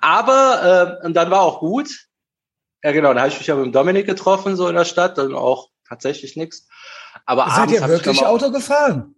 Aber 0.01 0.99
äh, 1.03 1.07
und 1.07 1.13
dann 1.13 1.31
war 1.31 1.43
auch 1.43 1.61
gut. 1.61 1.91
Ja 2.83 2.93
genau, 2.93 3.09
dann 3.09 3.19
habe 3.19 3.29
ich 3.29 3.39
mich 3.39 3.49
ja 3.49 3.55
mit 3.55 3.67
dem 3.67 3.73
Dominik 3.73 4.07
getroffen, 4.07 4.57
so 4.57 4.67
in 4.67 4.75
der 4.75 4.87
Stadt, 4.87 5.19
dann 5.19 5.35
auch 5.35 5.69
tatsächlich 5.87 6.37
nichts. 6.37 6.67
Aber 7.27 7.45
Seid 7.51 7.59
abends 7.59 7.75
ihr 7.75 7.87
wirklich 7.87 8.25
Auto 8.25 8.51
gefahren? 8.51 9.15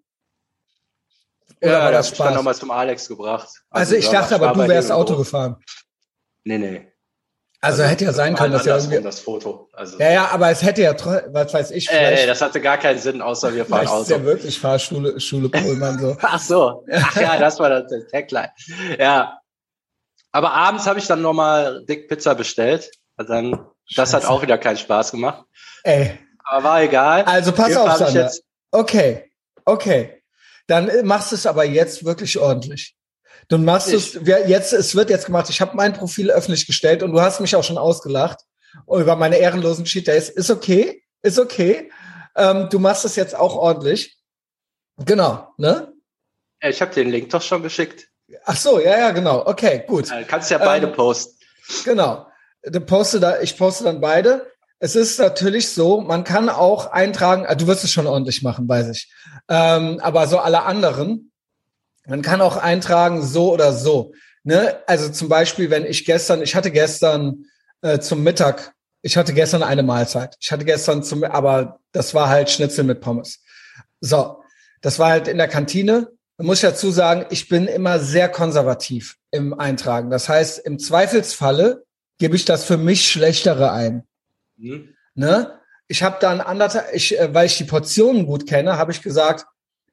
Oder 1.62 1.70
ja, 1.70 1.84
war 1.84 1.92
das 1.92 2.08
Spaß? 2.08 2.18
Ich 2.18 2.24
dann 2.24 2.34
nochmal 2.34 2.56
zum 2.56 2.72
Alex 2.72 3.06
gebracht. 3.06 3.48
Also, 3.70 3.94
also 3.94 3.94
ich 3.94 4.08
dachte 4.08 4.34
aber, 4.34 4.52
du 4.54 4.68
wärst 4.68 4.90
Auto 4.90 5.16
gefahren. 5.16 5.62
Nee, 6.42 6.58
nee. 6.58 6.92
Also, 7.60 7.82
also 7.82 7.90
hätte 7.90 8.04
ja 8.04 8.12
sein 8.12 8.36
können, 8.36 8.52
dass 8.52 8.66
ja 8.66 8.76
irgendwie 8.76 9.02
das 9.02 9.18
Foto. 9.18 9.68
Also 9.72 9.98
ja, 9.98 10.12
ja, 10.12 10.28
aber 10.28 10.50
es 10.50 10.62
hätte 10.62 10.82
ja, 10.82 10.94
was 11.32 11.52
weiß 11.52 11.72
ich, 11.72 11.88
vielleicht. 11.88 12.22
Äh, 12.22 12.26
das 12.28 12.40
hatte 12.40 12.60
gar 12.60 12.78
keinen 12.78 13.00
Sinn, 13.00 13.20
außer 13.20 13.52
wir 13.52 13.64
fahren 13.64 13.88
Auto. 13.88 14.02
Ist 14.02 14.10
ja 14.10 14.22
wirklich 14.22 14.60
Fahrschule, 14.60 15.18
Schule 15.20 15.48
Pullman 15.48 15.98
so. 15.98 16.16
Ach 16.22 16.38
so, 16.40 16.84
ach 16.92 17.16
ja, 17.20 17.36
das 17.36 17.58
war 17.58 17.68
das 17.68 17.90
Tagline. 18.12 18.50
Ja, 18.98 19.40
aber 20.30 20.52
abends 20.52 20.86
habe 20.86 21.00
ich 21.00 21.06
dann 21.08 21.20
nochmal 21.20 21.84
dick 21.84 22.08
Pizza 22.08 22.36
bestellt. 22.36 22.92
Also 23.16 23.32
dann, 23.32 23.50
Scheiße. 23.50 23.66
das 23.96 24.14
hat 24.14 24.26
auch 24.26 24.42
wieder 24.42 24.56
keinen 24.58 24.76
Spaß 24.76 25.10
gemacht. 25.10 25.44
Ey. 25.82 26.16
Aber 26.44 26.64
war 26.64 26.82
egal. 26.82 27.24
Also 27.24 27.50
pass 27.50 27.76
auf, 27.76 27.92
Sander. 27.96 28.30
Okay, 28.70 29.32
okay. 29.64 30.22
Dann 30.68 31.04
machst 31.04 31.32
du 31.32 31.36
es 31.36 31.46
aber 31.46 31.64
jetzt 31.64 32.04
wirklich 32.04 32.38
ordentlich. 32.38 32.94
Du 33.48 33.56
machst 33.56 33.92
ich. 33.92 34.14
es 34.14 34.26
jetzt, 34.26 34.72
es 34.72 34.94
wird 34.94 35.10
jetzt 35.10 35.26
gemacht. 35.26 35.48
Ich 35.48 35.60
habe 35.60 35.74
mein 35.74 35.94
Profil 35.94 36.30
öffentlich 36.30 36.66
gestellt 36.66 37.02
und 37.02 37.12
du 37.12 37.20
hast 37.20 37.40
mich 37.40 37.56
auch 37.56 37.64
schon 37.64 37.78
ausgelacht 37.78 38.40
über 38.86 39.16
meine 39.16 39.38
ehrenlosen 39.38 39.86
Cheat 39.86 40.06
Days. 40.06 40.28
Ist 40.28 40.50
okay, 40.50 41.02
ist 41.22 41.38
okay. 41.38 41.90
Ähm, 42.36 42.68
du 42.70 42.78
machst 42.78 43.04
es 43.04 43.16
jetzt 43.16 43.34
auch 43.34 43.56
ordentlich. 43.56 44.18
Genau, 44.98 45.48
ne? 45.56 45.92
Ich 46.60 46.80
habe 46.82 46.92
den 46.92 47.10
Link 47.10 47.30
doch 47.30 47.42
schon 47.42 47.62
geschickt. 47.62 48.08
Ach 48.44 48.56
so, 48.56 48.80
ja, 48.80 48.98
ja, 48.98 49.10
genau. 49.12 49.46
Okay, 49.46 49.84
gut. 49.86 50.10
Du 50.10 50.24
kannst 50.26 50.50
ja 50.50 50.58
beide 50.58 50.88
ähm, 50.88 50.92
posten. 50.92 51.38
Genau. 51.84 52.26
Du 52.62 52.80
poste 52.80 53.20
da, 53.20 53.40
ich 53.40 53.56
poste 53.56 53.84
dann 53.84 54.00
beide. 54.00 54.50
Es 54.80 54.94
ist 54.94 55.18
natürlich 55.18 55.70
so, 55.70 56.00
man 56.00 56.24
kann 56.24 56.48
auch 56.48 56.92
eintragen, 56.92 57.46
ah, 57.46 57.54
du 57.54 57.66
wirst 57.66 57.84
es 57.84 57.92
schon 57.92 58.06
ordentlich 58.06 58.42
machen, 58.42 58.68
weiß 58.68 58.90
ich. 58.90 59.12
Ähm, 59.48 59.98
aber 60.00 60.26
so 60.28 60.38
alle 60.38 60.62
anderen, 60.64 61.27
man 62.08 62.22
kann 62.22 62.40
auch 62.40 62.56
eintragen, 62.56 63.22
so 63.22 63.52
oder 63.52 63.72
so. 63.72 64.12
Ne? 64.42 64.78
Also 64.86 65.10
zum 65.10 65.28
Beispiel, 65.28 65.70
wenn 65.70 65.84
ich 65.84 66.04
gestern, 66.04 66.42
ich 66.42 66.54
hatte 66.54 66.70
gestern 66.70 67.44
äh, 67.82 67.98
zum 67.98 68.22
Mittag, 68.22 68.72
ich 69.02 69.16
hatte 69.16 69.34
gestern 69.34 69.62
eine 69.62 69.82
Mahlzeit. 69.82 70.36
Ich 70.40 70.50
hatte 70.50 70.64
gestern 70.64 71.02
zum, 71.02 71.22
aber 71.22 71.80
das 71.92 72.14
war 72.14 72.28
halt 72.28 72.50
Schnitzel 72.50 72.84
mit 72.84 73.00
Pommes. 73.00 73.40
So, 74.00 74.42
Das 74.80 74.98
war 74.98 75.10
halt 75.10 75.28
in 75.28 75.38
der 75.38 75.48
Kantine. 75.48 76.08
Da 76.36 76.44
muss 76.44 76.58
ich 76.58 76.68
dazu 76.70 76.90
sagen, 76.90 77.26
ich 77.30 77.48
bin 77.48 77.66
immer 77.66 77.98
sehr 77.98 78.28
konservativ 78.28 79.16
im 79.30 79.58
Eintragen. 79.58 80.08
Das 80.10 80.28
heißt, 80.28 80.60
im 80.60 80.78
Zweifelsfalle 80.78 81.84
gebe 82.18 82.36
ich 82.36 82.44
das 82.44 82.64
für 82.64 82.76
mich 82.76 83.10
schlechtere 83.10 83.72
ein. 83.72 84.04
Mhm. 84.56 84.94
Ne? 85.14 85.58
Ich 85.88 86.02
habe 86.02 86.18
dann 86.20 86.40
anderthalb, 86.40 86.94
ich, 86.94 87.18
äh, 87.18 87.34
weil 87.34 87.46
ich 87.46 87.58
die 87.58 87.64
Portionen 87.64 88.26
gut 88.26 88.46
kenne, 88.46 88.78
habe 88.78 88.92
ich 88.92 89.02
gesagt, 89.02 89.46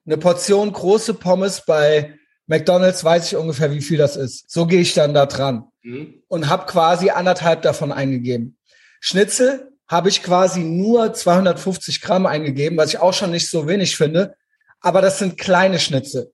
eine 0.06 0.16
Portion 0.16 0.72
große 0.72 1.14
Pommes 1.14 1.62
bei 1.66 2.14
McDonald's 2.46 3.02
weiß 3.02 3.26
ich 3.26 3.36
ungefähr, 3.36 3.72
wie 3.72 3.82
viel 3.82 3.98
das 3.98 4.16
ist. 4.16 4.50
So 4.50 4.66
gehe 4.66 4.80
ich 4.80 4.94
dann 4.94 5.14
da 5.14 5.26
dran 5.26 5.64
mhm. 5.82 6.22
und 6.28 6.48
habe 6.48 6.66
quasi 6.66 7.10
anderthalb 7.10 7.62
davon 7.62 7.92
eingegeben. 7.92 8.56
Schnitzel 9.00 9.72
habe 9.88 10.08
ich 10.08 10.22
quasi 10.22 10.60
nur 10.60 11.12
250 11.12 12.00
Gramm 12.00 12.26
eingegeben, 12.26 12.78
was 12.78 12.90
ich 12.90 12.98
auch 12.98 13.14
schon 13.14 13.30
nicht 13.30 13.48
so 13.48 13.66
wenig 13.66 13.96
finde. 13.96 14.36
Aber 14.80 15.00
das 15.00 15.18
sind 15.18 15.38
kleine 15.38 15.78
Schnitzel 15.78 16.32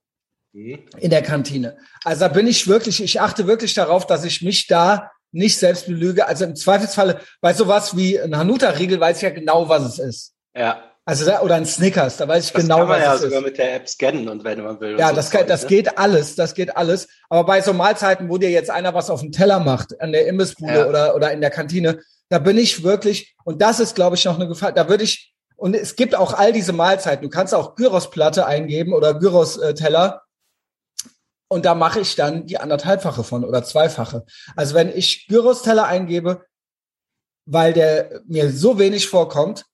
mhm. 0.53 0.81
in 0.99 1.11
der 1.11 1.23
Kantine. 1.23 1.77
Also 2.05 2.21
da 2.21 2.29
bin 2.29 2.47
ich 2.47 2.69
wirklich, 2.69 3.03
ich 3.03 3.21
achte 3.21 3.47
wirklich 3.47 3.75
darauf, 3.75 4.07
dass 4.07 4.25
ich 4.25 4.43
mich 4.43 4.67
da 4.67 5.11
nicht 5.33 5.59
selbst 5.59 5.87
belüge. 5.87 6.27
Also 6.27 6.45
im 6.45 6.57
Zweifelsfalle 6.57 7.21
bei 7.41 7.55
sowas 7.55 7.97
wie 7.97 8.21
ein 8.21 8.37
Hanuta-Riegel 8.37 9.01
weiß 9.01 9.17
ich 9.19 9.23
ja 9.23 9.31
genau, 9.31 9.69
was 9.69 9.83
es 9.85 9.99
ist. 9.99 10.35
Ja. 10.55 10.92
Also 11.05 11.25
da, 11.25 11.41
oder 11.43 11.57
ein 11.57 11.67
Snickers, 11.67 12.17
da 12.17 12.29
weiß 12.29 12.47
ich 12.47 12.53
das 12.53 12.63
genau, 12.63 12.79
kann 12.79 12.89
man 12.89 13.01
was 13.01 13.07
ja 13.07 13.17
sogar 13.19 13.39
ist. 13.41 13.45
mit 13.45 13.59
der 13.59 13.75
App 13.75 13.89
scannen 13.89 14.29
und 14.29 14.45
wenn 14.45 14.63
man 14.63 14.81
will. 14.81 14.97
Ja, 14.99 15.09
so 15.09 15.17
das, 15.17 15.31
kann, 15.31 15.49
das 15.49 15.63
ne? 15.63 15.69
geht 15.69 15.99
alles, 15.99 16.37
das 16.37 16.55
geht 16.55 16.77
alles. 16.77 17.09
Aber 17.29 17.45
bei 17.45 17.61
so 17.61 17.73
Mahlzeiten, 17.73 18.29
wo 18.29 18.39
dir 18.39 18.51
jetzt 18.51 18.71
einer 18.71 18.95
was 18.95 19.11
auf 19.11 19.21
den 19.21 19.33
Teller 19.33 19.59
macht, 19.59 20.01
an 20.01 20.13
der 20.13 20.29
Imbissbude 20.29 20.75
Ja. 20.79 20.87
oder, 20.87 21.17
oder 21.17 21.33
in 21.33 21.41
der 21.41 21.51
Kantine, 21.51 22.01
da 22.29 22.39
bin 22.39 22.57
ich 22.57 22.85
wirklich, 22.85 23.35
und 23.45 23.61
das 23.61 23.81
ist, 23.81 23.97
glaube 23.97 24.15
ich, 24.15 24.25
noch 24.25 24.37
eine 24.37 24.47
Gefahr, 24.47 24.71
da 24.71 24.89
würde 24.89 25.03
ich, 25.03 25.35
und 25.57 25.75
es 25.75 25.97
gibt 25.97 26.15
auch 26.15 26.35
all 26.35 26.53
diese 26.53 26.73
Mahlzeiten, 26.73 27.23
du 27.25 27.31
kannst 27.31 27.53
auch 27.53 27.75
Gyros-Platte 27.75 28.47
eingeben 28.47 28.93
oder 28.95 29.15
Gyros-Teller, 29.15 30.23
und 31.49 31.65
da 31.67 31.75
mache 31.75 32.01
ich 32.01 32.15
dann 32.15 32.47
die 32.47 32.59
anderthalbfache 32.59 33.25
von 33.25 33.45
oder 33.45 33.63
zweifache. 33.63 34.25
Also 34.57 34.75
wenn 34.75 34.89
ich 34.89 35.27
Gyros-Teller 35.27 35.85
eingebe, 35.85 36.47
weil 37.45 37.73
der 37.73 38.23
mir 38.27 38.51
so 38.51 38.79
wenig 38.79 39.09
vorkommt 39.09 39.67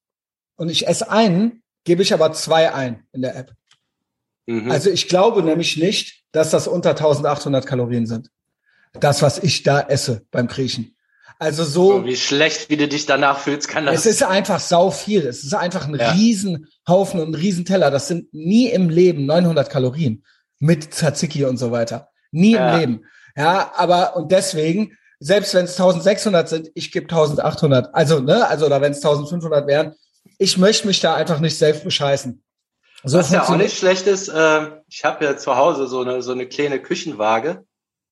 und 0.58 0.68
ich 0.68 0.86
esse 0.86 1.10
einen, 1.10 1.62
gebe 1.84 2.02
ich 2.02 2.12
aber 2.12 2.32
zwei 2.34 2.74
ein 2.74 3.04
in 3.12 3.22
der 3.22 3.34
App. 3.36 3.52
Mhm. 4.46 4.70
Also 4.70 4.90
ich 4.90 5.08
glaube 5.08 5.42
nämlich 5.42 5.76
nicht, 5.78 6.24
dass 6.32 6.50
das 6.50 6.68
unter 6.68 6.90
1800 6.90 7.64
Kalorien 7.66 8.06
sind. 8.06 8.30
Das, 9.00 9.22
was 9.22 9.38
ich 9.38 9.62
da 9.62 9.80
esse 9.80 10.22
beim 10.30 10.48
Griechen. 10.48 10.94
Also 11.38 11.62
so, 11.62 11.98
so 11.98 12.04
wie 12.04 12.16
schlecht, 12.16 12.68
wie 12.68 12.76
du 12.76 12.88
dich 12.88 13.06
danach 13.06 13.38
fühlst, 13.38 13.68
kann 13.68 13.86
das. 13.86 14.00
es 14.00 14.06
ist 14.06 14.22
einfach 14.24 14.58
sau 14.58 14.90
viel. 14.90 15.24
Es 15.26 15.44
ist 15.44 15.54
einfach 15.54 15.86
ein 15.86 15.94
Ja. 15.94 16.10
Riesenhaufen 16.10 17.20
und 17.20 17.30
ein 17.30 17.34
Riesenteller. 17.34 17.90
Das 17.90 18.08
sind 18.08 18.32
nie 18.34 18.68
im 18.68 18.90
Leben 18.90 19.24
900 19.26 19.70
Kalorien 19.70 20.24
mit 20.58 20.92
Tzatziki 20.92 21.44
und 21.44 21.56
so 21.56 21.70
weiter. 21.70 22.08
Nie 22.32 22.54
Ja. 22.54 22.74
im 22.74 22.80
Leben. 22.80 23.04
Ja, 23.36 23.72
aber 23.76 24.16
und 24.16 24.32
deswegen, 24.32 24.96
selbst 25.20 25.54
wenn 25.54 25.66
es 25.66 25.76
1600 25.78 26.48
sind, 26.48 26.70
ich 26.74 26.90
gebe 26.90 27.04
1800. 27.06 27.94
Also, 27.94 28.18
ne, 28.18 28.48
also 28.48 28.66
oder 28.66 28.80
wenn 28.80 28.90
es 28.92 28.98
1500 28.98 29.66
wären, 29.68 29.94
ich 30.38 30.58
möchte 30.58 30.86
mich 30.86 31.00
da 31.00 31.14
einfach 31.14 31.40
nicht 31.40 31.56
selbst 31.56 31.84
bescheißen. 31.84 32.42
So 33.04 33.18
Was 33.18 33.30
ja 33.30 33.44
auch 33.44 33.56
nicht 33.56 33.78
schlecht 33.78 34.06
ist, 34.06 34.28
äh, 34.28 34.70
ich 34.88 35.04
habe 35.04 35.24
ja 35.24 35.36
zu 35.36 35.56
Hause 35.56 35.86
so 35.86 36.00
eine, 36.00 36.20
so 36.22 36.32
eine 36.32 36.46
kleine 36.46 36.80
Küchenwaage. 36.80 37.64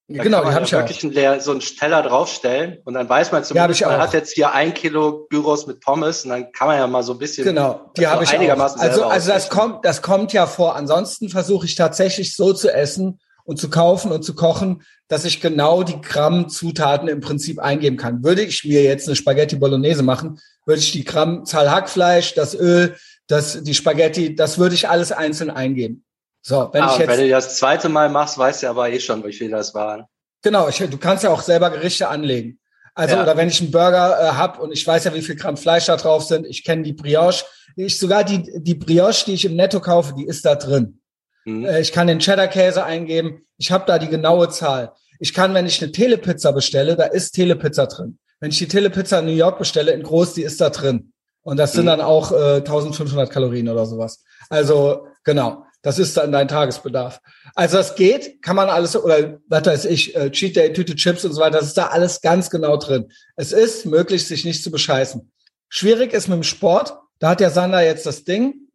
Da 0.09 0.23
genau, 0.23 0.45
die 0.45 0.55
habe 0.55 0.65
ich 0.65 0.71
ja 0.71 0.79
auch. 0.79 0.83
wirklich 0.83 1.03
einen 1.03 1.13
leer, 1.13 1.41
so 1.41 1.51
einen 1.51 1.59
Teller 1.59 2.01
draufstellen 2.03 2.79
und 2.85 2.95
dann 2.95 3.09
weiß 3.09 3.33
man 3.33 3.43
zumindest, 3.43 3.81
ich 3.81 3.87
man 3.87 3.97
auch. 3.97 4.05
hat 4.05 4.15
jetzt 4.15 4.35
hier 4.35 4.53
ein 4.53 4.73
Kilo 4.73 5.27
Gyros 5.31 5.67
mit 5.67 5.81
Pommes 5.81 6.25
und 6.25 6.31
dann 6.31 6.53
kann 6.53 6.69
man 6.69 6.79
ja 6.79 6.87
mal 6.87 7.03
so 7.03 7.15
ein 7.15 7.19
bisschen. 7.19 7.43
Genau, 7.43 7.91
die 7.97 8.07
habe 8.07 8.23
ich 8.23 8.31
auch. 8.31 8.35
einigermaßen 8.35 8.81
Also, 8.81 9.01
selber 9.01 9.13
also 9.13 9.33
das 9.33 9.49
kommt, 9.49 9.85
das 9.85 10.03
kommt 10.03 10.33
ja 10.33 10.47
vor. 10.47 10.77
Ansonsten 10.77 11.29
versuche 11.29 11.67
ich 11.67 11.75
tatsächlich 11.75 12.37
so 12.37 12.53
zu 12.53 12.73
essen 12.73 13.19
und 13.45 13.59
zu 13.59 13.69
kaufen 13.69 14.13
und 14.13 14.23
zu 14.23 14.37
kochen, 14.37 14.85
dass 15.09 15.25
ich 15.25 15.41
genau 15.41 15.83
die 15.83 16.01
Grammzutaten 16.01 17.09
im 17.09 17.21
Prinzip 17.21 17.59
eingeben 17.59 17.97
kann. 17.97 18.23
Würde 18.23 18.43
ich 18.43 18.65
mir 18.65 18.85
jetzt 18.85 19.09
eine 19.09 19.17
Spaghetti 19.17 19.57
Bolognese 19.57 20.05
machen, 20.05 20.39
würde 20.67 20.81
ich 20.81 20.93
die 20.93 21.05
Grammzahl 21.05 21.71
Hackfleisch, 21.71 22.35
das 22.35 22.55
Öl, 22.55 22.97
das, 23.29 23.63
die 23.63 23.75
Spaghetti, 23.75 24.35
das 24.37 24.59
würde 24.59 24.75
ich 24.75 24.89
alles 24.89 25.13
einzeln 25.13 25.51
eingeben. 25.51 26.05
So, 26.43 26.69
wenn 26.73 26.83
ah, 26.83 26.93
ich 26.93 26.99
jetzt 26.99 27.09
wenn 27.09 27.21
du 27.21 27.29
das 27.29 27.57
zweite 27.57 27.89
Mal 27.89 28.09
machst, 28.09 28.37
weißt 28.37 28.63
du 28.63 28.69
aber 28.69 28.91
eh 28.91 29.01
schon, 29.01 29.25
wie 29.25 29.33
viel 29.33 29.51
das 29.51 29.75
waren. 29.75 30.05
Genau, 30.43 30.69
ich, 30.69 30.79
du 30.79 30.99
kannst 30.99 31.25
ja 31.25 31.31
auch 31.31 31.43
selber 31.43 31.71
Gerichte 31.71 32.09
anlegen. 32.09 32.61
Also, 32.95 33.17
Ja. 33.17 33.23
oder 33.23 33.37
wenn 33.37 33.49
ich 33.49 33.61
einen 33.61 33.71
Burger 33.71 34.19
äh, 34.21 34.33
hab 34.37 34.61
und 34.61 34.73
ich 34.73 34.87
weiß 34.87 35.05
ja, 35.05 35.15
wie 35.15 35.23
viel 35.23 35.37
Gramm 35.37 35.57
Fleisch 35.57 35.87
da 35.87 35.97
drauf 35.97 36.25
sind, 36.25 36.47
ich 36.47 36.65
kenne 36.65 36.83
die 36.83 36.93
Brioche, 36.93 37.45
ich 37.77 37.99
sogar 37.99 38.25
die, 38.25 38.43
die 38.63 38.75
Brioche, 38.75 39.27
die 39.27 39.35
ich 39.35 39.45
im 39.45 39.57
Netto 39.57 39.81
kaufe, 39.81 40.15
die 40.15 40.25
ist 40.25 40.45
da 40.45 40.55
drin. 40.55 41.01
Mhm. 41.45 41.65
Äh, 41.65 41.81
ich 41.81 41.93
kann 41.93 42.07
den 42.07 42.21
Cheddar-Käse 42.21 42.85
eingeben, 42.85 43.43
ich 43.59 43.71
habe 43.71 43.85
da 43.87 43.99
die 43.99 44.09
genaue 44.09 44.49
Zahl. 44.49 44.93
Ich 45.19 45.35
kann, 45.35 45.53
wenn 45.55 45.67
ich 45.67 45.83
eine 45.83 45.93
Telepizza 45.93 46.53
bestelle, 46.53 46.97
da 46.97 47.05
ist 47.05 47.33
Telepizza 47.33 47.87
drin. 47.87 48.19
Wenn 48.41 48.51
ich 48.51 48.59
die 48.59 48.69
Telepizza 48.69 49.19
in 49.21 49.27
New 49.27 49.33
York 49.33 49.59
bestelle, 49.59 49.93
in 49.93 50.03
groß, 50.03 50.35
die 50.35 50.43
ist 50.43 50.61
da 50.61 50.71
drin. 50.71 51.13
Und 51.43 51.57
das 51.59 51.73
sind 51.73 51.85
Mhm. 51.85 51.89
dann 51.89 52.01
auch 52.01 52.33
äh, 52.33 52.57
1500 52.57 53.31
Kalorien 53.31 53.69
oder 53.69 53.87
sowas. 53.87 54.23
Also, 54.49 55.07
genau. 55.25 55.65
Das 55.83 56.01
ist 56.01 56.17
dann 56.17 56.33
dein 56.33 56.49
Tagesbedarf. 56.49 57.21
Also 57.55 57.77
das 57.77 57.95
geht, 57.95 58.43
kann 58.43 58.57
man 58.57 58.69
alles, 58.69 58.97
oder 58.97 59.39
was 59.47 59.67
weiß 59.67 59.85
ich, 59.85 60.17
äh, 60.17 60.33
Cheat 60.33 60.57
Day, 60.57 60.73
Tüte 60.73 60.97
Chips 60.97 61.25
und 61.25 61.33
so 61.33 61.41
weiter, 61.41 61.59
das 61.59 61.69
ist 61.69 61.79
da 61.79 61.87
alles 61.87 62.21
ganz 62.23 62.51
genau 62.51 62.77
drin. 62.77 63.13
Es 63.37 63.53
ist 63.53 63.87
möglich, 63.87 64.27
sich 64.27 64.45
nicht 64.45 64.65
zu 64.65 64.73
bescheißen. 64.73 65.31
Schwierig 65.69 66.13
ist 66.13 66.27
mit 66.27 66.37
dem 66.37 66.43
Sport, 66.43 66.99
da 67.21 67.29
hat 67.31 67.41
ja 67.41 67.51
Sander 67.51 67.83
jetzt 67.85 68.05
das 68.05 68.25
Ding. 68.25 68.69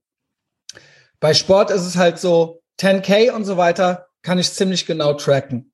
Bei 1.19 1.33
Sport 1.33 1.69
ist 1.69 1.85
es 1.85 1.97
halt 1.97 2.17
so, 2.17 2.61
10K 2.79 3.31
und 3.31 3.43
so 3.43 3.57
weiter 3.57 4.07
kann 4.21 4.39
ich 4.39 4.49
ziemlich 4.53 4.85
genau 4.85 5.13
tracken. 5.13 5.73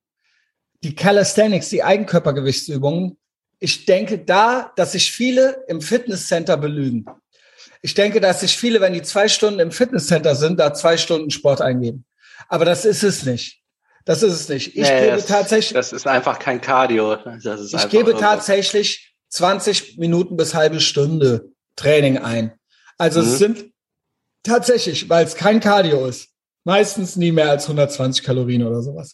Die 0.83 0.95
Calisthenics, 0.95 1.69
die 1.69 1.83
Eigenkörpergewichtsübungen, 1.83 3.17
ich 3.59 3.85
denke 3.85 4.19
da, 4.19 4.71
dass 4.75 4.91
sich 4.93 5.11
viele 5.11 5.63
im 5.67 5.81
Fitnesscenter 5.81 6.57
belügen. 6.57 7.05
Ich 7.81 7.93
denke, 7.93 8.19
dass 8.21 8.41
sich 8.41 8.57
viele, 8.57 8.81
wenn 8.81 8.93
die 8.93 9.01
zwei 9.03 9.27
Stunden 9.27 9.59
im 9.59 9.71
Fitnesscenter 9.71 10.35
sind, 10.35 10.59
da 10.59 10.73
zwei 10.73 10.97
Stunden 10.97 11.29
Sport 11.31 11.61
eingeben. 11.61 12.05
Aber 12.49 12.65
das 12.65 12.85
ist 12.85 13.03
es 13.03 13.23
nicht. 13.25 13.61
Das 14.05 14.23
ist 14.23 14.33
es 14.33 14.49
nicht. 14.49 14.67
Ich 14.75 14.83
Nee, 14.87 15.01
gebe 15.01 15.15
das, 15.17 15.25
tatsächlich, 15.25 15.73
Das 15.73 15.91
ist 15.93 16.07
einfach 16.07 16.39
kein 16.39 16.61
Cardio. 16.61 17.17
Ich 17.35 17.89
gebe 17.89 18.11
nur- 18.11 18.19
tatsächlich 18.19 19.13
20 19.29 19.97
Minuten 19.97 20.37
bis 20.37 20.53
halbe 20.53 20.79
Stunde 20.79 21.49
Training 21.75 22.17
ein. 22.17 22.53
Also 22.97 23.21
Mhm. 23.21 23.27
es 23.27 23.37
sind 23.37 23.65
tatsächlich, 24.43 25.09
weil 25.09 25.25
es 25.25 25.35
kein 25.35 25.59
Cardio 25.59 26.05
ist, 26.05 26.29
meistens 26.63 27.15
nie 27.15 27.31
mehr 27.31 27.49
als 27.49 27.67
120 27.67 28.23
Kalorien 28.23 28.63
oder 28.65 28.81
sowas. 28.81 29.13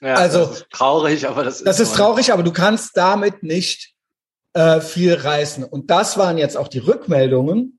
Ja, 0.00 0.14
also- 0.14 0.46
das 0.46 0.60
ist 0.60 0.70
traurig, 0.70 1.28
aber 1.28 1.44
das 1.44 1.56
ist. 1.56 1.66
Das 1.66 1.80
ist 1.80 1.90
so. 1.90 1.96
traurig, 1.96 2.32
aber 2.32 2.42
du 2.42 2.52
kannst 2.52 2.96
damit 2.96 3.42
nicht 3.42 3.94
äh, 4.54 4.80
viel 4.80 5.14
reißen. 5.14 5.64
Und 5.64 5.90
das 5.90 6.18
waren 6.18 6.38
jetzt 6.38 6.56
auch 6.56 6.68
die 6.68 6.78
Rückmeldungen. 6.78 7.78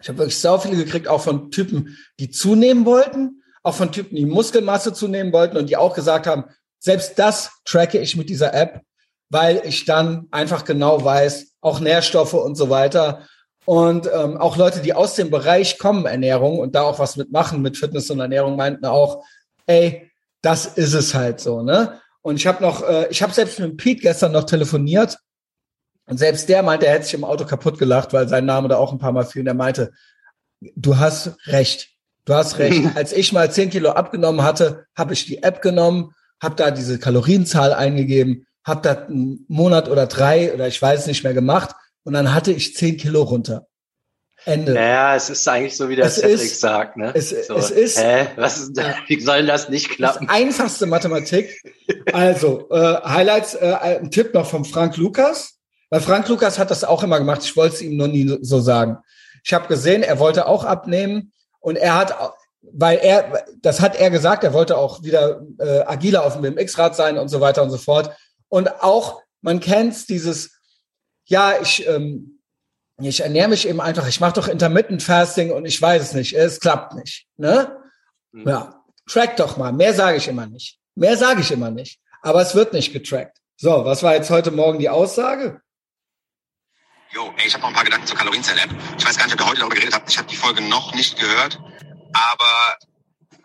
Ich 0.00 0.08
habe 0.08 0.18
wirklich 0.18 0.38
sau 0.38 0.58
viele 0.58 0.76
gekriegt, 0.76 1.08
auch 1.08 1.22
von 1.22 1.50
Typen, 1.50 1.96
die 2.20 2.30
zunehmen 2.30 2.84
wollten, 2.84 3.42
auch 3.62 3.74
von 3.74 3.90
Typen, 3.90 4.16
die 4.16 4.26
Muskelmasse 4.26 4.92
zunehmen 4.92 5.32
wollten 5.32 5.56
und 5.56 5.68
die 5.68 5.76
auch 5.76 5.94
gesagt 5.94 6.26
haben, 6.26 6.44
selbst 6.78 7.18
das 7.18 7.50
tracke 7.64 7.98
ich 7.98 8.16
mit 8.16 8.28
dieser 8.28 8.54
App, 8.54 8.82
weil 9.30 9.60
ich 9.64 9.84
dann 9.84 10.28
einfach 10.30 10.64
genau 10.64 11.04
weiß, 11.04 11.54
auch 11.60 11.80
Nährstoffe 11.80 12.34
und 12.34 12.54
so 12.54 12.70
weiter. 12.70 13.26
Und 13.64 14.08
ähm, 14.14 14.36
auch 14.36 14.56
Leute, 14.56 14.80
die 14.80 14.94
aus 14.94 15.14
dem 15.14 15.30
Bereich 15.30 15.78
kommen, 15.78 16.06
Ernährung 16.06 16.58
und 16.58 16.74
da 16.74 16.82
auch 16.82 16.98
was 16.98 17.16
mitmachen 17.16 17.60
mit 17.60 17.76
Fitness 17.76 18.10
und 18.10 18.20
Ernährung, 18.20 18.56
meinten 18.56 18.86
auch, 18.86 19.24
ey, 19.66 20.07
das 20.42 20.66
ist 20.66 20.94
es 20.94 21.14
halt 21.14 21.40
so, 21.40 21.62
ne? 21.62 22.00
Und 22.22 22.36
ich 22.36 22.46
habe 22.46 22.62
noch, 22.62 22.86
äh, 22.86 23.08
ich 23.10 23.22
habe 23.22 23.32
selbst 23.32 23.58
mit 23.58 23.76
Pete 23.76 24.02
gestern 24.02 24.32
noch 24.32 24.44
telefoniert 24.44 25.18
und 26.08 26.16
selbst 26.16 26.48
der 26.48 26.62
meinte, 26.62 26.86
er 26.86 26.94
hätte 26.94 27.04
sich 27.04 27.14
im 27.14 27.24
Auto 27.24 27.44
kaputt 27.44 27.78
gelacht, 27.78 28.12
weil 28.12 28.28
sein 28.28 28.46
Name 28.46 28.68
da 28.68 28.76
auch 28.76 28.92
ein 28.92 28.98
paar 28.98 29.12
Mal 29.12 29.26
fiel. 29.26 29.42
Und 29.42 29.48
er 29.48 29.54
meinte, 29.54 29.92
du 30.60 30.96
hast 30.98 31.36
recht, 31.46 31.90
du 32.24 32.34
hast 32.34 32.58
recht. 32.58 32.82
Als 32.96 33.12
ich 33.12 33.32
mal 33.32 33.50
10 33.50 33.70
Kilo 33.70 33.90
abgenommen 33.90 34.42
hatte, 34.42 34.86
habe 34.96 35.12
ich 35.12 35.26
die 35.26 35.42
App 35.42 35.60
genommen, 35.60 36.14
habe 36.42 36.54
da 36.56 36.70
diese 36.70 36.98
Kalorienzahl 36.98 37.74
eingegeben, 37.74 38.46
habe 38.64 38.80
da 38.82 39.04
einen 39.04 39.44
Monat 39.48 39.88
oder 39.88 40.06
drei 40.06 40.52
oder 40.54 40.66
ich 40.66 40.80
weiß 40.80 41.06
nicht 41.08 41.24
mehr 41.24 41.34
gemacht 41.34 41.74
und 42.04 42.14
dann 42.14 42.32
hatte 42.32 42.52
ich 42.52 42.74
10 42.74 42.96
Kilo 42.96 43.22
runter. 43.22 43.66
Ende. 44.48 44.74
Ja, 44.74 45.14
es 45.14 45.30
ist 45.30 45.46
eigentlich 45.48 45.76
so, 45.76 45.88
wie 45.88 45.96
der 45.96 46.06
Es 46.06 46.16
Cedric 46.16 46.34
ist- 46.40 46.60
sagt, 46.60 46.96
ne? 46.96 47.12
es- 47.14 47.30
so, 47.46 47.54
es 47.56 47.70
ist- 47.70 47.98
Hä? 48.02 48.28
Was 48.36 48.58
ist, 48.58 48.76
wie 49.06 49.20
soll 49.20 49.46
das 49.46 49.68
nicht 49.68 49.90
Das 49.90 49.96
klappen? 49.96 50.28
einfachste 50.28 50.86
Mathematik. 50.86 51.62
Also, 52.12 52.68
äh, 52.70 52.96
Highlights, 53.04 53.54
äh, 53.54 53.74
ein 53.80 54.10
Tipp 54.10 54.34
noch 54.34 54.48
von 54.48 54.64
Frank 54.64 54.96
Lukas. 54.96 55.54
Weil 55.90 56.00
Frank 56.00 56.28
Lukas 56.28 56.58
hat 56.58 56.70
das 56.70 56.84
auch 56.84 57.02
immer 57.02 57.18
gemacht. 57.18 57.42
Ich 57.44 57.56
wollte 57.56 57.76
es 57.76 57.82
ihm 57.82 57.96
nur 57.96 58.08
nie 58.08 58.38
so 58.42 58.60
sagen. 58.60 58.98
Ich 59.44 59.54
habe 59.54 59.68
gesehen, 59.68 60.02
er 60.02 60.18
wollte 60.18 60.46
auch 60.46 60.64
abnehmen 60.64 61.32
und 61.60 61.76
er 61.76 61.94
hat, 61.96 62.14
weil 62.60 62.98
er, 62.98 63.44
das 63.62 63.80
hat 63.80 63.96
er 63.96 64.10
gesagt, 64.10 64.44
er 64.44 64.52
wollte 64.52 64.76
auch 64.76 65.02
wieder 65.02 65.40
äh, 65.58 65.80
agiler 65.86 66.24
auf 66.26 66.34
dem 66.38 66.42
BMX-Rad 66.42 66.94
sein 66.94 67.16
und 67.16 67.28
so 67.28 67.40
weiter 67.40 67.62
und 67.62 67.70
so 67.70 67.78
fort. 67.78 68.14
Und 68.48 68.82
auch, 68.82 69.22
man 69.40 69.60
kennt's, 69.60 70.04
dieses, 70.04 70.58
ja, 71.24 71.54
ich, 71.62 71.86
ähm, 71.88 72.37
Ich 73.00 73.20
ernähre 73.20 73.48
mich 73.48 73.68
eben 73.68 73.80
einfach. 73.80 74.06
Ich 74.08 74.20
mache 74.20 74.34
doch 74.34 74.48
Intermittent 74.48 75.02
Fasting 75.02 75.52
und 75.52 75.64
ich 75.64 75.80
weiß 75.80 76.02
es 76.02 76.12
nicht. 76.14 76.32
Es 76.34 76.58
klappt 76.58 76.94
nicht. 76.94 77.26
Ne? 77.36 77.80
Mhm. 78.32 78.48
Ja, 78.48 78.84
track 79.06 79.36
doch 79.36 79.56
mal. 79.56 79.72
Mehr 79.72 79.94
sage 79.94 80.16
ich 80.16 80.26
immer 80.26 80.46
nicht. 80.46 80.78
Mehr 80.96 81.16
sage 81.16 81.40
ich 81.40 81.50
immer 81.52 81.70
nicht. 81.70 82.00
Aber 82.22 82.42
es 82.42 82.54
wird 82.56 82.72
nicht 82.72 82.92
getrackt. 82.92 83.38
So, 83.56 83.84
was 83.84 84.02
war 84.02 84.14
jetzt 84.14 84.30
heute 84.30 84.50
Morgen 84.50 84.80
die 84.80 84.88
Aussage? 84.88 85.60
Jo, 87.10 87.32
ey, 87.38 87.46
ich 87.46 87.54
habe 87.54 87.62
noch 87.62 87.68
ein 87.68 87.74
paar 87.74 87.84
Gedanken 87.84 88.06
zur 88.06 88.16
Kalorienzelle-App. 88.16 88.70
Ich 88.98 89.06
weiß 89.06 89.16
gar 89.16 89.26
nicht, 89.26 89.34
ob 89.34 89.40
ihr 89.40 89.46
heute 89.46 89.60
darüber 89.60 89.74
geredet 89.76 89.94
habt. 89.94 90.10
Ich 90.10 90.18
habe 90.18 90.28
die 90.28 90.36
Folge 90.36 90.60
noch 90.60 90.92
nicht 90.94 91.18
gehört. 91.18 91.58
Aber, 92.12 92.76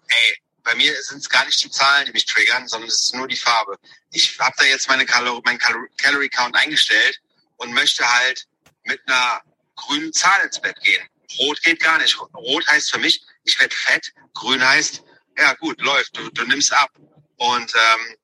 ey, 0.07 0.37
bei 0.63 0.75
mir 0.75 0.93
sind 1.03 1.19
es 1.19 1.29
gar 1.29 1.45
nicht 1.45 1.63
die 1.63 1.69
Zahlen, 1.69 2.05
die 2.07 2.11
mich 2.11 2.25
triggern, 2.25 2.67
sondern 2.67 2.89
es 2.89 3.03
ist 3.03 3.15
nur 3.15 3.27
die 3.27 3.37
Farbe. 3.37 3.77
Ich 4.11 4.37
habe 4.39 4.55
da 4.57 4.65
jetzt 4.65 4.89
meine 4.89 5.05
Kalor 5.05 5.41
meinen 5.45 5.59
Calor 5.59 5.85
Calorie 5.97 6.29
Count 6.29 6.55
eingestellt 6.55 7.21
und 7.57 7.73
möchte 7.73 8.03
halt 8.03 8.47
mit 8.85 9.01
einer 9.07 9.41
grünen 9.75 10.13
Zahl 10.13 10.41
ins 10.43 10.59
Bett 10.59 10.79
gehen. 10.81 11.07
Rot 11.39 11.61
geht 11.63 11.81
gar 11.81 11.97
nicht. 11.97 12.19
Rot 12.19 12.67
heißt 12.67 12.91
für 12.91 12.99
mich, 12.99 13.23
ich 13.43 13.59
werde 13.59 13.75
fett. 13.75 14.13
Grün 14.33 14.65
heißt, 14.65 15.03
ja 15.37 15.53
gut, 15.55 15.81
läuft, 15.81 16.17
du, 16.17 16.29
du 16.29 16.43
nimmst 16.45 16.73
ab. 16.73 16.89
Und 17.37 17.73
ähm, 17.75 18.15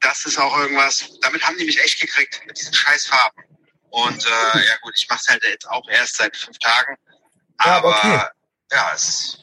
das 0.00 0.24
ist 0.24 0.38
auch 0.38 0.56
irgendwas, 0.56 1.18
damit 1.20 1.42
haben 1.46 1.56
die 1.56 1.64
mich 1.64 1.80
echt 1.80 2.00
gekriegt, 2.00 2.42
mit 2.46 2.58
diesen 2.58 2.74
scheiß 2.74 3.06
Farben. 3.06 3.42
Und 3.90 4.26
äh, 4.26 4.66
ja 4.66 4.76
gut, 4.82 4.94
ich 4.96 5.08
mache 5.08 5.20
es 5.22 5.28
halt 5.28 5.44
jetzt 5.44 5.68
auch 5.68 5.88
erst 5.88 6.16
seit 6.16 6.36
fünf 6.36 6.58
Tagen. 6.58 6.96
Aber 7.58 7.90
ja, 7.90 8.14
okay. 8.14 8.28
ja 8.72 8.92
es 8.94 9.38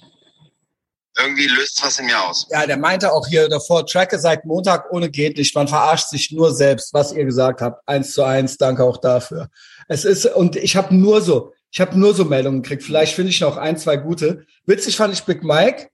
irgendwie 1.17 1.47
löst 1.47 1.83
was 1.83 1.99
in 1.99 2.07
mir 2.07 2.21
aus. 2.21 2.47
Ja, 2.49 2.65
der 2.65 2.77
meinte 2.77 3.11
auch 3.11 3.27
hier 3.27 3.47
davor, 3.47 3.85
tracke 3.85 4.19
seit 4.19 4.45
Montag 4.45 4.91
ohne 4.91 5.09
geht 5.09 5.37
nicht. 5.37 5.55
Man 5.55 5.67
verarscht 5.67 6.09
sich 6.09 6.31
nur 6.31 6.53
selbst, 6.53 6.93
was 6.93 7.13
ihr 7.13 7.25
gesagt 7.25 7.61
habt. 7.61 7.87
Eins 7.87 8.13
zu 8.13 8.23
eins, 8.23 8.57
danke 8.57 8.83
auch 8.83 8.97
dafür. 8.97 9.49
Es 9.87 10.05
ist, 10.05 10.25
und 10.25 10.55
ich 10.55 10.75
habe 10.75 10.95
nur 10.95 11.21
so, 11.21 11.53
ich 11.71 11.81
habe 11.81 11.97
nur 11.97 12.13
so 12.13 12.25
Meldungen 12.25 12.61
gekriegt. 12.61 12.83
Vielleicht 12.83 13.15
finde 13.15 13.29
ich 13.29 13.41
noch 13.41 13.57
ein, 13.57 13.77
zwei 13.77 13.97
gute. 13.97 14.45
Witzig 14.65 14.95
fand 14.95 15.13
ich 15.13 15.23
Big 15.23 15.43
Mike. 15.43 15.89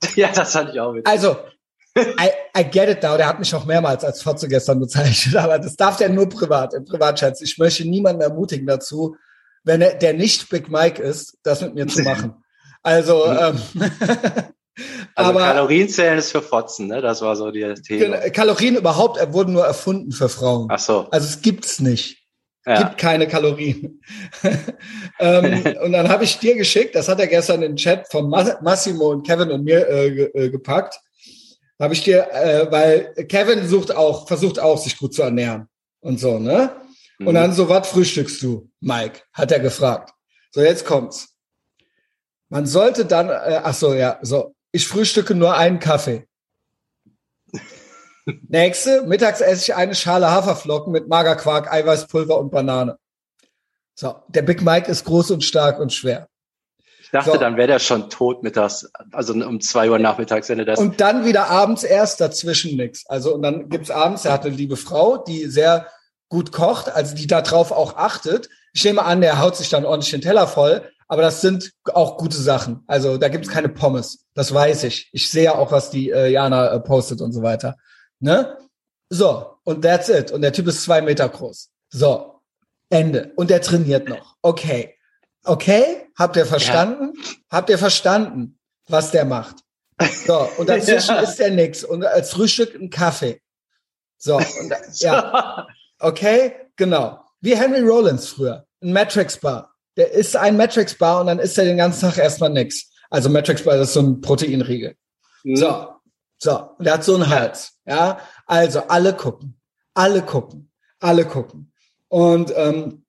Ja, 0.14 0.30
das 0.30 0.52
fand 0.52 0.70
ich 0.70 0.78
auch 0.78 0.94
witzig. 0.94 1.08
Also, 1.08 1.36
I, 1.98 2.30
I 2.56 2.62
get 2.62 2.88
it 2.88 3.02
now. 3.02 3.16
Der 3.16 3.26
hat 3.26 3.40
mich 3.40 3.52
auch 3.52 3.64
mehrmals 3.64 4.04
als 4.04 4.22
Fotze 4.22 4.46
gestern 4.46 4.78
bezeichnet, 4.78 5.34
aber 5.42 5.58
das 5.58 5.74
darf 5.74 5.96
der 5.96 6.08
nur 6.08 6.28
privat, 6.28 6.72
im 6.74 6.84
Privatschatz. 6.84 7.40
Ich 7.40 7.58
möchte 7.58 7.84
niemanden 7.84 8.22
ermutigen 8.22 8.66
dazu, 8.66 9.16
wenn 9.64 9.80
er, 9.80 9.94
der 9.94 10.14
nicht 10.14 10.48
Big 10.50 10.70
Mike 10.70 11.02
ist, 11.02 11.36
das 11.42 11.60
mit 11.62 11.74
mir 11.74 11.88
zu 11.88 12.02
machen. 12.02 12.44
Also, 12.88 13.26
mhm. 13.26 13.36
ähm, 13.38 13.90
also 15.14 15.30
aber 15.30 15.40
Kalorienzählen 15.40 16.18
ist 16.18 16.32
für 16.32 16.40
Fotzen, 16.40 16.86
ne? 16.86 17.02
Das 17.02 17.20
war 17.20 17.36
so 17.36 17.50
die 17.50 17.74
Thema. 17.74 18.16
Kalorien 18.30 18.76
überhaupt 18.76 19.20
wurden 19.32 19.52
nur 19.52 19.66
erfunden 19.66 20.10
für 20.10 20.30
Frauen. 20.30 20.68
Ach 20.70 20.78
so. 20.78 21.06
Also 21.10 21.26
es 21.26 21.42
gibt's 21.42 21.80
nicht. 21.80 22.16
Ja. 22.64 22.82
Gibt 22.82 22.98
keine 22.98 23.28
Kalorien. 23.28 24.00
ähm, 25.20 25.64
und 25.82 25.92
dann 25.92 26.08
habe 26.08 26.24
ich 26.24 26.38
dir 26.38 26.56
geschickt, 26.56 26.94
das 26.94 27.08
hat 27.08 27.20
er 27.20 27.26
gestern 27.26 27.62
in 27.62 27.72
den 27.72 27.76
Chat 27.76 28.10
von 28.10 28.30
Massimo 28.30 29.10
und 29.10 29.26
Kevin 29.26 29.50
und 29.50 29.64
mir 29.64 29.86
äh, 29.86 30.22
äh, 30.22 30.50
gepackt. 30.50 30.98
Habe 31.78 31.92
ich 31.92 32.02
dir, 32.04 32.26
äh, 32.32 32.72
weil 32.72 33.12
Kevin 33.28 33.68
sucht 33.68 33.94
auch, 33.94 34.26
versucht 34.26 34.58
auch, 34.58 34.78
sich 34.78 34.96
gut 34.96 35.14
zu 35.14 35.22
ernähren 35.22 35.68
und 36.00 36.18
so, 36.18 36.38
ne? 36.38 36.72
Mhm. 37.18 37.26
Und 37.26 37.34
dann 37.34 37.52
so, 37.52 37.68
was 37.68 37.88
frühstückst 37.88 38.42
du, 38.42 38.70
Mike? 38.80 39.20
Hat 39.34 39.52
er 39.52 39.60
gefragt. 39.60 40.10
So, 40.52 40.62
jetzt 40.62 40.86
kommt's. 40.86 41.37
Man 42.48 42.66
sollte 42.66 43.04
dann, 43.04 43.28
äh, 43.28 43.60
ach 43.62 43.74
so, 43.74 43.94
ja, 43.94 44.18
so, 44.22 44.54
ich 44.72 44.86
frühstücke 44.88 45.34
nur 45.34 45.56
einen 45.56 45.78
Kaffee. 45.78 46.26
Nächste, 48.48 49.02
mittags 49.02 49.40
esse 49.40 49.62
ich 49.62 49.74
eine 49.74 49.94
Schale 49.94 50.30
Haferflocken 50.30 50.92
mit 50.92 51.08
Magerquark, 51.08 51.72
Eiweißpulver 51.72 52.38
und 52.38 52.50
Banane. 52.50 52.98
So, 53.94 54.14
der 54.28 54.42
Big 54.42 54.62
Mike 54.62 54.90
ist 54.90 55.04
groß 55.04 55.32
und 55.32 55.44
stark 55.44 55.80
und 55.80 55.92
schwer. 55.92 56.28
Ich 57.08 57.10
dachte, 57.10 57.30
so. 57.32 57.36
dann 57.38 57.56
wäre 57.56 57.68
der 57.68 57.78
schon 57.78 58.10
tot 58.10 58.42
mittags, 58.42 58.90
also 59.12 59.32
um 59.32 59.62
zwei 59.62 59.90
Uhr 59.90 59.98
nachmittags, 59.98 60.50
wenn 60.50 60.58
er 60.58 60.66
das. 60.66 60.78
Und 60.78 61.00
dann 61.00 61.24
wieder 61.24 61.48
abends 61.48 61.82
erst 61.82 62.20
dazwischen 62.20 62.76
nix. 62.76 63.06
Also, 63.06 63.34
und 63.34 63.40
dann 63.42 63.70
gibt's 63.70 63.90
abends, 63.90 64.26
er 64.26 64.32
hat 64.34 64.44
eine 64.44 64.54
liebe 64.54 64.76
Frau, 64.76 65.16
die 65.16 65.46
sehr 65.46 65.86
gut 66.28 66.52
kocht, 66.52 66.90
also 66.90 67.14
die 67.14 67.26
darauf 67.26 67.72
auch 67.72 67.96
achtet. 67.96 68.50
Ich 68.74 68.84
nehme 68.84 69.04
an, 69.04 69.22
der 69.22 69.40
haut 69.40 69.56
sich 69.56 69.70
dann 69.70 69.86
ordentlich 69.86 70.10
den 70.10 70.20
Teller 70.20 70.46
voll, 70.46 70.82
aber 71.08 71.22
das 71.22 71.40
sind 71.40 71.72
auch 71.92 72.18
gute 72.18 72.36
Sachen. 72.36 72.84
Also 72.86 73.16
da 73.16 73.28
gibt's 73.28 73.48
keine 73.48 73.70
Pommes, 73.70 74.26
das 74.34 74.52
weiß 74.52 74.84
ich. 74.84 75.08
Ich 75.12 75.30
sehe 75.30 75.54
auch, 75.54 75.72
was 75.72 75.90
die 75.90 76.10
äh, 76.10 76.28
Jana 76.28 76.70
äh, 76.72 76.80
postet 76.80 77.20
und 77.22 77.32
so 77.32 77.42
weiter. 77.42 77.76
Ne? 78.20 78.56
So, 79.08 79.58
und 79.64 79.82
that's 79.82 80.10
it. 80.10 80.30
Und 80.30 80.42
der 80.42 80.52
Typ 80.52 80.66
ist 80.66 80.82
zwei 80.82 81.00
Meter 81.00 81.28
groß. 81.28 81.70
So, 81.90 82.40
Ende. 82.90 83.32
Und 83.36 83.50
der 83.50 83.62
trainiert 83.62 84.08
noch. 84.08 84.36
Okay. 84.42 84.94
Okay, 85.44 86.06
habt 86.14 86.36
ihr 86.36 86.44
verstanden? 86.44 87.14
Ja. 87.16 87.32
Habt 87.50 87.70
ihr 87.70 87.78
verstanden, 87.78 88.58
was 88.86 89.10
der 89.10 89.24
macht? 89.24 89.56
So, 90.26 90.48
und 90.58 90.68
dazwischen 90.68 91.14
ja. 91.14 91.20
ist 91.22 91.38
der 91.38 91.50
nix. 91.50 91.84
Und 91.84 92.04
als 92.04 92.32
Frühstück 92.32 92.74
ein 92.74 92.90
Kaffee. 92.90 93.40
So, 94.18 94.36
und, 94.36 94.74
ja. 94.96 95.66
Okay, 96.00 96.54
genau. 96.76 97.24
Wie 97.40 97.56
Henry 97.56 97.80
Rollins 97.80 98.28
früher. 98.28 98.64
Ein 98.80 98.92
Matrix 98.92 99.36
Bar. 99.36 99.74
Der 99.98 100.12
ist 100.12 100.36
ein 100.36 100.56
Matrix 100.56 100.94
Bar 100.94 101.20
und 101.20 101.26
dann 101.26 101.38
ist 101.40 101.58
er 101.58 101.64
den 101.64 101.76
ganzen 101.76 102.08
Tag 102.08 102.18
erstmal 102.18 102.50
nix. 102.50 102.90
Also 103.10 103.28
Matrix 103.28 103.64
Bar 103.64 103.76
ist 103.76 103.92
so 103.92 104.00
ein 104.00 104.20
Proteinriegel. 104.20 104.94
Mhm. 105.42 105.56
So, 105.56 105.88
so. 106.38 106.70
Und 106.78 106.84
der 106.84 106.94
hat 106.94 107.04
so 107.04 107.16
einen 107.16 107.28
Hals. 107.28 107.72
Ja, 107.84 108.18
also 108.46 108.80
alle 108.88 109.14
gucken. 109.14 109.60
Alle 109.94 110.22
gucken. 110.22 110.70
Alle 111.00 111.24
gucken. 111.24 111.72
Und 112.08 112.52
ähm, 112.56 113.04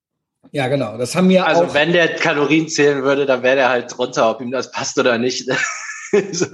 ja, 0.52 0.68
genau. 0.68 0.98
Das 0.98 1.16
haben 1.16 1.30
wir 1.30 1.46
also 1.46 1.62
auch. 1.62 1.64
Also 1.66 1.76
wenn 1.76 1.94
der 1.94 2.16
Kalorien 2.16 2.68
zählen 2.68 3.04
würde, 3.04 3.26
dann 3.26 3.44
wäre 3.44 3.56
der 3.56 3.70
halt 3.70 3.96
drunter, 3.96 4.30
ob 4.30 4.42
ihm 4.42 4.52
das 4.52 4.72
passt 4.72 4.98
oder 4.98 5.18
nicht. 5.18 5.48
so. 6.32 6.48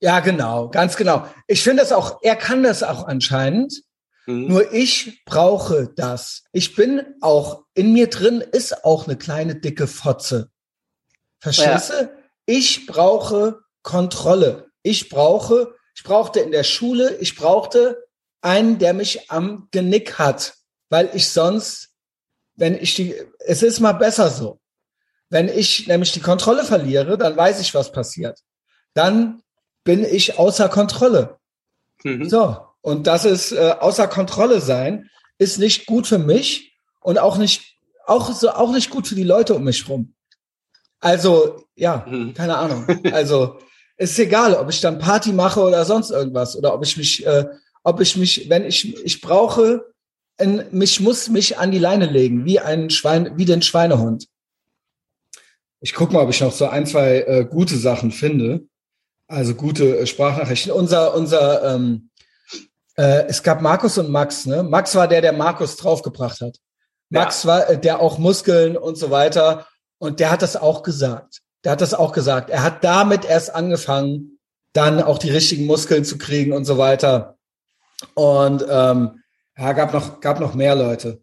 Ja, 0.00 0.20
genau, 0.20 0.68
ganz 0.68 0.96
genau. 0.96 1.26
Ich 1.46 1.62
finde 1.62 1.82
das 1.82 1.92
auch, 1.92 2.18
er 2.22 2.36
kann 2.36 2.62
das 2.62 2.82
auch 2.82 3.06
anscheinend. 3.06 3.82
Mhm. 4.26 4.48
Nur 4.48 4.72
ich 4.72 5.24
brauche 5.24 5.88
das. 5.94 6.44
Ich 6.52 6.74
bin 6.74 7.02
auch, 7.20 7.64
in 7.74 7.92
mir 7.92 8.08
drin 8.08 8.40
ist 8.40 8.84
auch 8.84 9.06
eine 9.06 9.16
kleine 9.16 9.54
dicke 9.54 9.86
Fotze. 9.86 10.50
Verstehst 11.40 11.90
ja. 11.90 12.02
du? 12.02 12.10
Ich 12.46 12.86
brauche 12.86 13.60
Kontrolle. 13.82 14.70
Ich 14.82 15.08
brauche, 15.08 15.74
ich 15.94 16.02
brauchte 16.02 16.40
in 16.40 16.50
der 16.50 16.64
Schule, 16.64 17.16
ich 17.18 17.36
brauchte 17.36 18.04
einen, 18.40 18.78
der 18.78 18.94
mich 18.94 19.30
am 19.30 19.68
Genick 19.70 20.18
hat, 20.18 20.54
weil 20.88 21.10
ich 21.14 21.28
sonst, 21.28 21.90
wenn 22.54 22.74
ich 22.74 22.94
die, 22.94 23.14
es 23.40 23.62
ist 23.62 23.80
mal 23.80 23.92
besser 23.92 24.30
so. 24.30 24.60
Wenn 25.28 25.48
ich 25.48 25.88
nämlich 25.88 26.12
die 26.12 26.20
Kontrolle 26.20 26.64
verliere, 26.64 27.18
dann 27.18 27.36
weiß 27.36 27.60
ich, 27.60 27.74
was 27.74 27.90
passiert. 27.90 28.40
Dann 28.94 29.42
bin 29.82 30.04
ich 30.04 30.38
außer 30.38 30.68
Kontrolle. 30.68 31.38
Mhm. 32.04 32.28
So. 32.28 32.56
Und 32.86 33.08
das 33.08 33.24
ist 33.24 33.50
äh, 33.50 33.74
außer 33.80 34.06
Kontrolle 34.06 34.60
sein, 34.60 35.10
ist 35.38 35.58
nicht 35.58 35.86
gut 35.86 36.06
für 36.06 36.18
mich 36.18 36.78
und 37.00 37.18
auch 37.18 37.36
nicht, 37.36 37.78
auch 38.06 38.32
so, 38.32 38.50
auch 38.50 38.70
nicht 38.70 38.90
gut 38.90 39.08
für 39.08 39.16
die 39.16 39.24
Leute 39.24 39.56
um 39.56 39.64
mich 39.64 39.88
rum. 39.88 40.14
Also, 41.00 41.64
ja, 41.74 42.06
mhm. 42.08 42.32
keine 42.34 42.56
Ahnung. 42.56 42.86
Also, 43.10 43.58
ist 43.96 44.16
egal, 44.20 44.54
ob 44.54 44.70
ich 44.70 44.80
dann 44.80 45.00
Party 45.00 45.32
mache 45.32 45.62
oder 45.62 45.84
sonst 45.84 46.10
irgendwas 46.10 46.54
oder 46.54 46.72
ob 46.74 46.84
ich 46.84 46.96
mich, 46.96 47.26
äh, 47.26 47.46
ob 47.82 48.00
ich 48.00 48.16
mich, 48.16 48.48
wenn 48.50 48.64
ich, 48.64 48.96
ich 49.04 49.20
brauche, 49.20 49.92
ein, 50.38 50.66
mich 50.70 51.00
muss 51.00 51.28
mich 51.28 51.58
an 51.58 51.72
die 51.72 51.80
Leine 51.80 52.06
legen, 52.06 52.44
wie 52.44 52.60
ein 52.60 52.90
Schwein, 52.90 53.36
wie 53.36 53.46
den 53.46 53.62
Schweinehund. 53.62 54.28
Ich 55.80 55.92
guck 55.92 56.12
mal, 56.12 56.22
ob 56.22 56.30
ich 56.30 56.40
noch 56.40 56.52
so 56.52 56.68
ein, 56.68 56.86
zwei 56.86 57.22
äh, 57.22 57.44
gute 57.50 57.78
Sachen 57.78 58.12
finde. 58.12 58.68
Also 59.26 59.56
gute 59.56 59.98
äh, 59.98 60.06
Sprachnachrichten. 60.06 60.70
Unser, 60.70 61.16
unser 61.16 61.74
ähm, 61.74 62.10
äh, 62.96 63.26
es 63.28 63.42
gab 63.42 63.60
Markus 63.60 63.98
und 63.98 64.10
Max, 64.10 64.46
ne? 64.46 64.62
Max 64.62 64.94
war 64.94 65.06
der, 65.06 65.20
der 65.20 65.32
Markus 65.32 65.76
draufgebracht 65.76 66.40
hat. 66.40 66.56
Max 67.10 67.44
ja. 67.44 67.50
war 67.50 67.70
äh, 67.70 67.78
der 67.78 68.00
auch 68.00 68.18
Muskeln 68.18 68.76
und 68.76 68.96
so 68.96 69.10
weiter. 69.10 69.66
Und 69.98 70.20
der 70.20 70.30
hat 70.30 70.42
das 70.42 70.56
auch 70.56 70.82
gesagt. 70.82 71.40
Der 71.64 71.72
hat 71.72 71.80
das 71.80 71.94
auch 71.94 72.12
gesagt. 72.12 72.50
Er 72.50 72.62
hat 72.62 72.84
damit 72.84 73.24
erst 73.24 73.54
angefangen, 73.54 74.38
dann 74.72 75.02
auch 75.02 75.18
die 75.18 75.30
richtigen 75.30 75.66
Muskeln 75.66 76.04
zu 76.04 76.18
kriegen 76.18 76.52
und 76.52 76.64
so 76.64 76.78
weiter. 76.78 77.36
Und 78.14 78.64
ähm, 78.68 79.22
ja, 79.56 79.72
gab 79.72 79.92
noch, 79.92 80.20
gab 80.20 80.38
noch 80.38 80.54
mehr 80.54 80.74
Leute. 80.74 81.20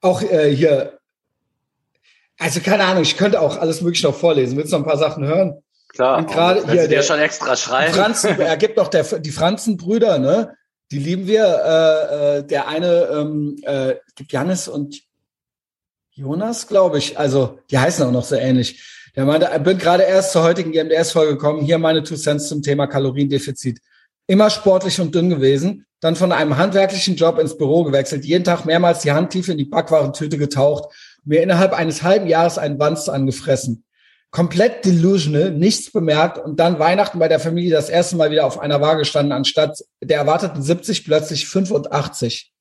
Auch 0.00 0.22
äh, 0.22 0.54
hier, 0.54 0.98
also 2.38 2.60
keine 2.60 2.84
Ahnung, 2.84 3.02
ich 3.02 3.16
könnte 3.16 3.40
auch 3.40 3.58
alles 3.58 3.80
mögliche 3.80 4.06
noch 4.06 4.14
vorlesen. 4.14 4.56
Willst 4.56 4.72
du 4.72 4.78
noch 4.78 4.84
ein 4.84 4.88
paar 4.88 4.98
Sachen 4.98 5.24
hören? 5.24 5.62
Klar, 5.88 6.18
und 6.18 6.30
gerade 6.30 6.70
hier 6.70 6.88
der 6.88 7.02
schon 7.02 7.20
extra 7.20 7.56
schreiben. 7.56 7.94
Franzen, 7.94 8.38
er 8.38 8.56
gibt 8.56 8.76
noch 8.76 8.88
der, 8.88 9.04
die 9.04 9.30
Franzenbrüder, 9.30 10.18
ne? 10.18 10.54
Die 10.90 10.98
lieben 10.98 11.26
wir. 11.26 11.44
Äh, 11.44 12.38
äh, 12.38 12.42
der 12.44 12.68
eine 12.68 13.08
ähm, 13.12 13.56
äh, 13.62 13.96
gibt 14.14 14.32
Janis 14.32 14.68
und 14.68 15.02
Jonas, 16.12 16.66
glaube 16.66 16.98
ich. 16.98 17.18
Also 17.18 17.58
die 17.70 17.78
heißen 17.78 18.06
auch 18.06 18.12
noch 18.12 18.24
so 18.24 18.36
ähnlich. 18.36 18.82
Der 19.14 19.24
meinte, 19.24 19.50
ich 19.54 19.62
bin 19.62 19.78
gerade 19.78 20.02
erst 20.02 20.32
zur 20.32 20.42
heutigen 20.42 20.72
GMDS-Folge 20.72 21.32
gekommen. 21.32 21.62
Hier 21.62 21.78
meine 21.78 22.02
Two 22.02 22.16
Cents 22.16 22.48
zum 22.48 22.62
Thema 22.62 22.86
Kaloriendefizit. 22.86 23.80
Immer 24.26 24.50
sportlich 24.50 25.00
und 25.00 25.14
dünn 25.14 25.30
gewesen, 25.30 25.86
dann 26.00 26.16
von 26.16 26.32
einem 26.32 26.56
handwerklichen 26.56 27.16
Job 27.16 27.38
ins 27.38 27.56
Büro 27.56 27.84
gewechselt, 27.84 28.24
jeden 28.24 28.44
Tag 28.44 28.64
mehrmals 28.64 29.00
die 29.00 29.12
Hand 29.12 29.30
tief 29.30 29.48
in 29.48 29.56
die 29.56 29.64
Backwarentüte 29.64 30.36
getaucht 30.36 30.92
mir 31.26 31.42
innerhalb 31.42 31.72
eines 31.72 32.02
halben 32.02 32.26
Jahres 32.26 32.56
einen 32.56 32.78
Wanst 32.78 33.10
angefressen. 33.10 33.84
Komplett 34.36 34.84
delusional, 34.84 35.50
nichts 35.50 35.90
bemerkt 35.90 36.36
und 36.36 36.60
dann 36.60 36.78
Weihnachten 36.78 37.18
bei 37.18 37.26
der 37.26 37.40
Familie 37.40 37.70
das 37.70 37.88
erste 37.88 38.16
Mal 38.16 38.30
wieder 38.30 38.44
auf 38.44 38.60
einer 38.60 38.82
Waage 38.82 39.06
standen, 39.06 39.32
anstatt 39.32 39.78
der 40.02 40.18
erwarteten 40.18 40.62
70 40.62 41.06
plötzlich 41.06 41.48
85 41.48 42.52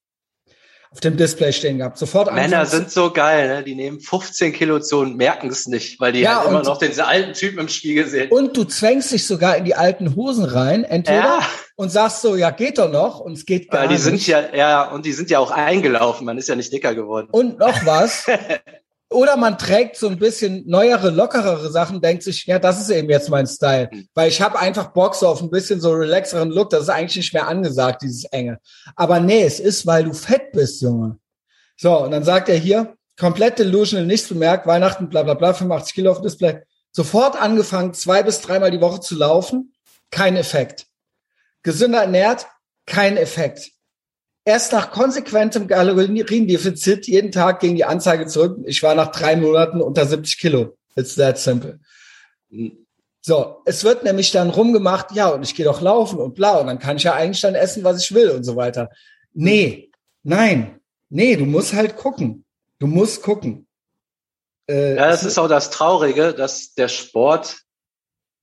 auf 0.90 1.02
dem 1.02 1.18
Display 1.18 1.52
stehen 1.52 1.80
gehabt. 1.80 1.98
Sofort 1.98 2.34
Männer 2.34 2.66
sind 2.66 2.90
so 2.90 3.12
geil, 3.12 3.50
ne? 3.50 3.62
Die 3.62 3.76
nehmen 3.76 4.00
15 4.00 4.54
Kilo 4.54 4.80
zu 4.80 5.00
und 5.00 5.18
merken 5.18 5.50
es 5.50 5.68
nicht, 5.68 6.00
weil 6.00 6.14
die 6.14 6.22
ja, 6.22 6.40
halt 6.40 6.48
immer 6.48 6.64
noch 6.64 6.78
den 6.78 6.98
alten 6.98 7.34
Typen 7.34 7.60
im 7.60 7.68
Spiegel 7.68 8.08
sehen. 8.08 8.32
Und 8.32 8.56
du 8.56 8.64
zwängst 8.64 9.12
dich 9.12 9.28
sogar 9.28 9.58
in 9.58 9.66
die 9.66 9.76
alten 9.76 10.16
Hosen 10.16 10.46
rein, 10.46 10.86
entweder 10.86 11.40
ja. 11.40 11.48
und 11.76 11.90
sagst 11.90 12.22
so, 12.22 12.38
ja, 12.38 12.52
geht 12.52 12.78
doch 12.78 12.90
noch, 12.90 13.20
und 13.20 13.34
es 13.34 13.46
geht 13.46 13.70
gar 13.70 13.82
weil 13.82 13.88
die 13.90 13.96
nicht. 13.96 14.04
sind 14.04 14.26
ja, 14.28 14.56
ja, 14.56 14.90
und 14.90 15.06
die 15.06 15.12
sind 15.12 15.30
ja 15.30 15.40
auch 15.40 15.52
eingelaufen, 15.52 16.26
man 16.26 16.38
ist 16.38 16.48
ja 16.48 16.56
nicht 16.56 16.72
dicker 16.72 16.96
geworden. 16.96 17.28
Und 17.30 17.60
noch 17.60 17.86
was. 17.86 18.28
Oder 19.16 19.38
man 19.38 19.58
trägt 19.58 19.96
so 19.96 20.10
ein 20.10 20.20
bisschen 20.20 20.64
neuere, 20.68 21.10
lockerere 21.10 21.72
Sachen, 21.72 22.02
denkt 22.02 22.24
sich, 22.24 22.46
ja, 22.48 22.60
das 22.60 22.82
ist 22.82 22.90
eben 22.90 23.10
jetzt 23.10 23.30
mein 23.30 23.48
Style. 23.48 23.90
Mhm. 23.90 24.10
Weil 24.14 24.28
ich 24.28 24.42
habe 24.42 24.60
einfach 24.60 24.88
Bock 24.88 25.16
so 25.16 25.30
auf 25.30 25.42
ein 25.42 25.50
bisschen 25.50 25.80
so 25.80 25.94
relaxeren 25.94 26.52
Look. 26.52 26.70
Das 26.70 26.84
ist 26.84 26.90
eigentlich 26.90 27.16
nicht 27.16 27.34
mehr 27.34 27.48
angesagt, 27.48 28.02
dieses 28.02 28.26
Enge. 28.26 28.60
Aber 28.98 29.22
nee, 29.22 29.44
es 29.44 29.62
ist, 29.62 29.88
weil 29.88 30.04
du 30.04 30.14
fett 30.14 30.52
bist, 30.52 30.82
Junge. 30.82 31.18
So, 31.78 32.04
und 32.04 32.12
dann 32.12 32.26
sagt 32.26 32.50
er 32.50 32.58
hier, 32.58 32.98
komplett 33.18 33.58
delusional, 33.58 34.06
nichts 34.06 34.28
bemerkt, 34.28 34.68
Weihnachten, 34.68 35.08
bla 35.08 35.24
bla 35.24 35.34
bla, 35.34 35.54
85 35.54 35.96
Kilo 35.96 36.12
auf 36.12 36.18
dem 36.18 36.24
Display. 36.24 36.64
Sofort 36.92 37.42
angefangen, 37.42 37.94
zwei 37.94 38.22
bis 38.22 38.42
dreimal 38.42 38.72
die 38.72 38.82
Woche 38.82 39.00
zu 39.00 39.16
laufen, 39.16 39.74
kein 40.12 40.36
Effekt. 40.36 40.88
Gesünder 41.64 42.02
ernährt, 42.02 42.48
kein 42.86 43.16
Effekt. 43.16 43.72
Erst 44.48 44.72
nach 44.74 44.92
konsequentem 44.92 45.68
Kaloriendefizit 45.68 47.08
jeden 47.08 47.32
Tag 47.32 47.60
ging 47.60 47.76
die 47.76 47.84
Anzeige 47.84 48.28
zurück. 48.28 48.60
Ich 48.66 48.84
war 48.84 48.94
nach 48.94 49.12
drei 49.12 49.36
Monaten 49.36 49.82
unter 49.82 50.06
70 50.06 50.38
Kilo. 50.38 50.78
It's 50.96 51.16
that 51.16 51.40
simple. 51.40 51.80
So, 53.22 53.64
es 53.66 53.84
wird 53.84 54.04
nämlich 54.04 54.32
dann 54.32 54.52
rumgemacht, 54.52 55.14
ja, 55.14 55.30
und 55.30 55.42
ich 55.42 55.56
gehe 55.56 55.66
doch 55.66 55.82
laufen 55.82 56.20
und 56.20 56.36
bla, 56.36 56.60
und 56.60 56.68
dann 56.68 56.78
kann 56.78 56.98
ich 56.98 57.04
ja 57.04 57.14
eigentlich 57.14 57.42
dann 57.42 57.56
essen, 57.56 57.84
was 57.84 58.04
ich 58.04 58.14
will 58.14 58.30
und 58.30 58.44
so 58.44 58.56
weiter. 58.56 58.92
Nee, 59.34 59.90
nein, 60.22 60.80
nee, 61.10 61.36
du 61.36 61.46
musst 61.46 61.74
halt 61.74 61.98
gucken. 61.98 62.46
Du 62.78 62.86
musst 62.86 63.24
gucken. 63.24 63.68
Äh, 64.70 64.96
ja, 64.96 65.10
das 65.10 65.24
ist 65.24 65.40
auch 65.40 65.48
das 65.48 65.72
Traurige, 65.72 66.36
dass 66.36 66.76
der 66.76 66.88
Sport 66.88 67.58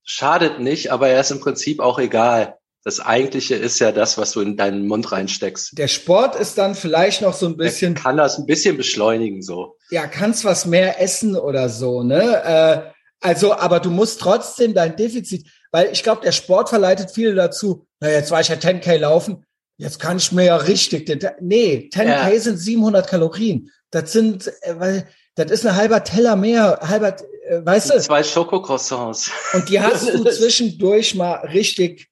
schadet 0.03 0.59
nicht, 0.59 0.91
aber 0.91 1.07
er 1.07 1.21
ist 1.21 1.31
im 1.31 1.39
Prinzip 1.39 1.79
auch 1.79 1.97
egal. 1.97 2.57
Das 2.85 2.99
Eigentliche 2.99 3.55
ist 3.55 3.79
ja 3.79 3.93
das, 3.93 4.17
was 4.17 4.33
du 4.33 4.41
in 4.41 4.57
deinen 4.57 4.87
Mund 4.87 5.11
reinsteckst. 5.11 5.77
Der 5.77 5.87
Sport 5.87 6.35
ist 6.35 6.57
dann 6.57 6.75
vielleicht 6.75 7.21
noch 7.21 7.33
so 7.33 7.45
ein 7.45 7.55
bisschen. 7.55 7.95
Der 7.95 8.03
kann 8.03 8.17
das 8.17 8.37
ein 8.37 8.45
bisschen 8.45 8.75
beschleunigen, 8.75 9.41
so. 9.41 9.77
Ja, 9.89 10.05
kannst 10.07 10.43
was 10.43 10.65
mehr 10.65 11.01
essen 11.01 11.37
oder 11.37 11.69
so, 11.69 12.03
ne? 12.03 12.43
Äh, 12.43 12.93
also, 13.21 13.53
aber 13.53 13.79
du 13.79 13.89
musst 13.89 14.19
trotzdem 14.19 14.73
dein 14.73 14.97
Defizit, 14.97 15.47
weil 15.71 15.89
ich 15.93 16.03
glaube, 16.03 16.21
der 16.23 16.33
Sport 16.33 16.67
verleitet 16.67 17.11
viele 17.11 17.33
dazu, 17.35 17.87
na, 18.01 18.09
jetzt 18.09 18.31
war 18.31 18.41
ich 18.41 18.49
ja 18.49 18.55
10K 18.55 18.97
laufen, 18.97 19.45
jetzt 19.77 19.97
kann 19.97 20.17
ich 20.17 20.33
mir 20.33 20.43
ja 20.43 20.57
richtig, 20.57 21.05
den, 21.05 21.25
nee, 21.39 21.89
10K 21.93 22.33
ja. 22.33 22.39
sind 22.39 22.57
700 22.57 23.07
Kalorien. 23.07 23.71
Das 23.91 24.11
sind, 24.11 24.47
äh, 24.61 24.77
weil, 24.77 25.07
das 25.35 25.51
ist 25.51 25.65
ein 25.65 25.77
halber 25.77 26.03
Teller 26.03 26.35
mehr, 26.35 26.79
halber, 26.81 27.15
äh, 27.47 27.65
weißt 27.65 27.93
du? 27.93 27.99
Zwei 28.01 28.23
Schokocroissants. 28.23 29.31
Und 29.53 29.69
die 29.69 29.79
hast 29.79 30.09
du 30.09 30.23
zwischendurch 30.29 31.15
mal 31.15 31.35
richtig 31.47 32.09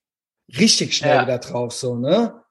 richtig 0.58 0.96
schnell 0.96 1.16
ja. 1.16 1.22
wieder 1.22 1.38
drauf, 1.38 1.72
so, 1.72 1.96
ne? 1.96 2.42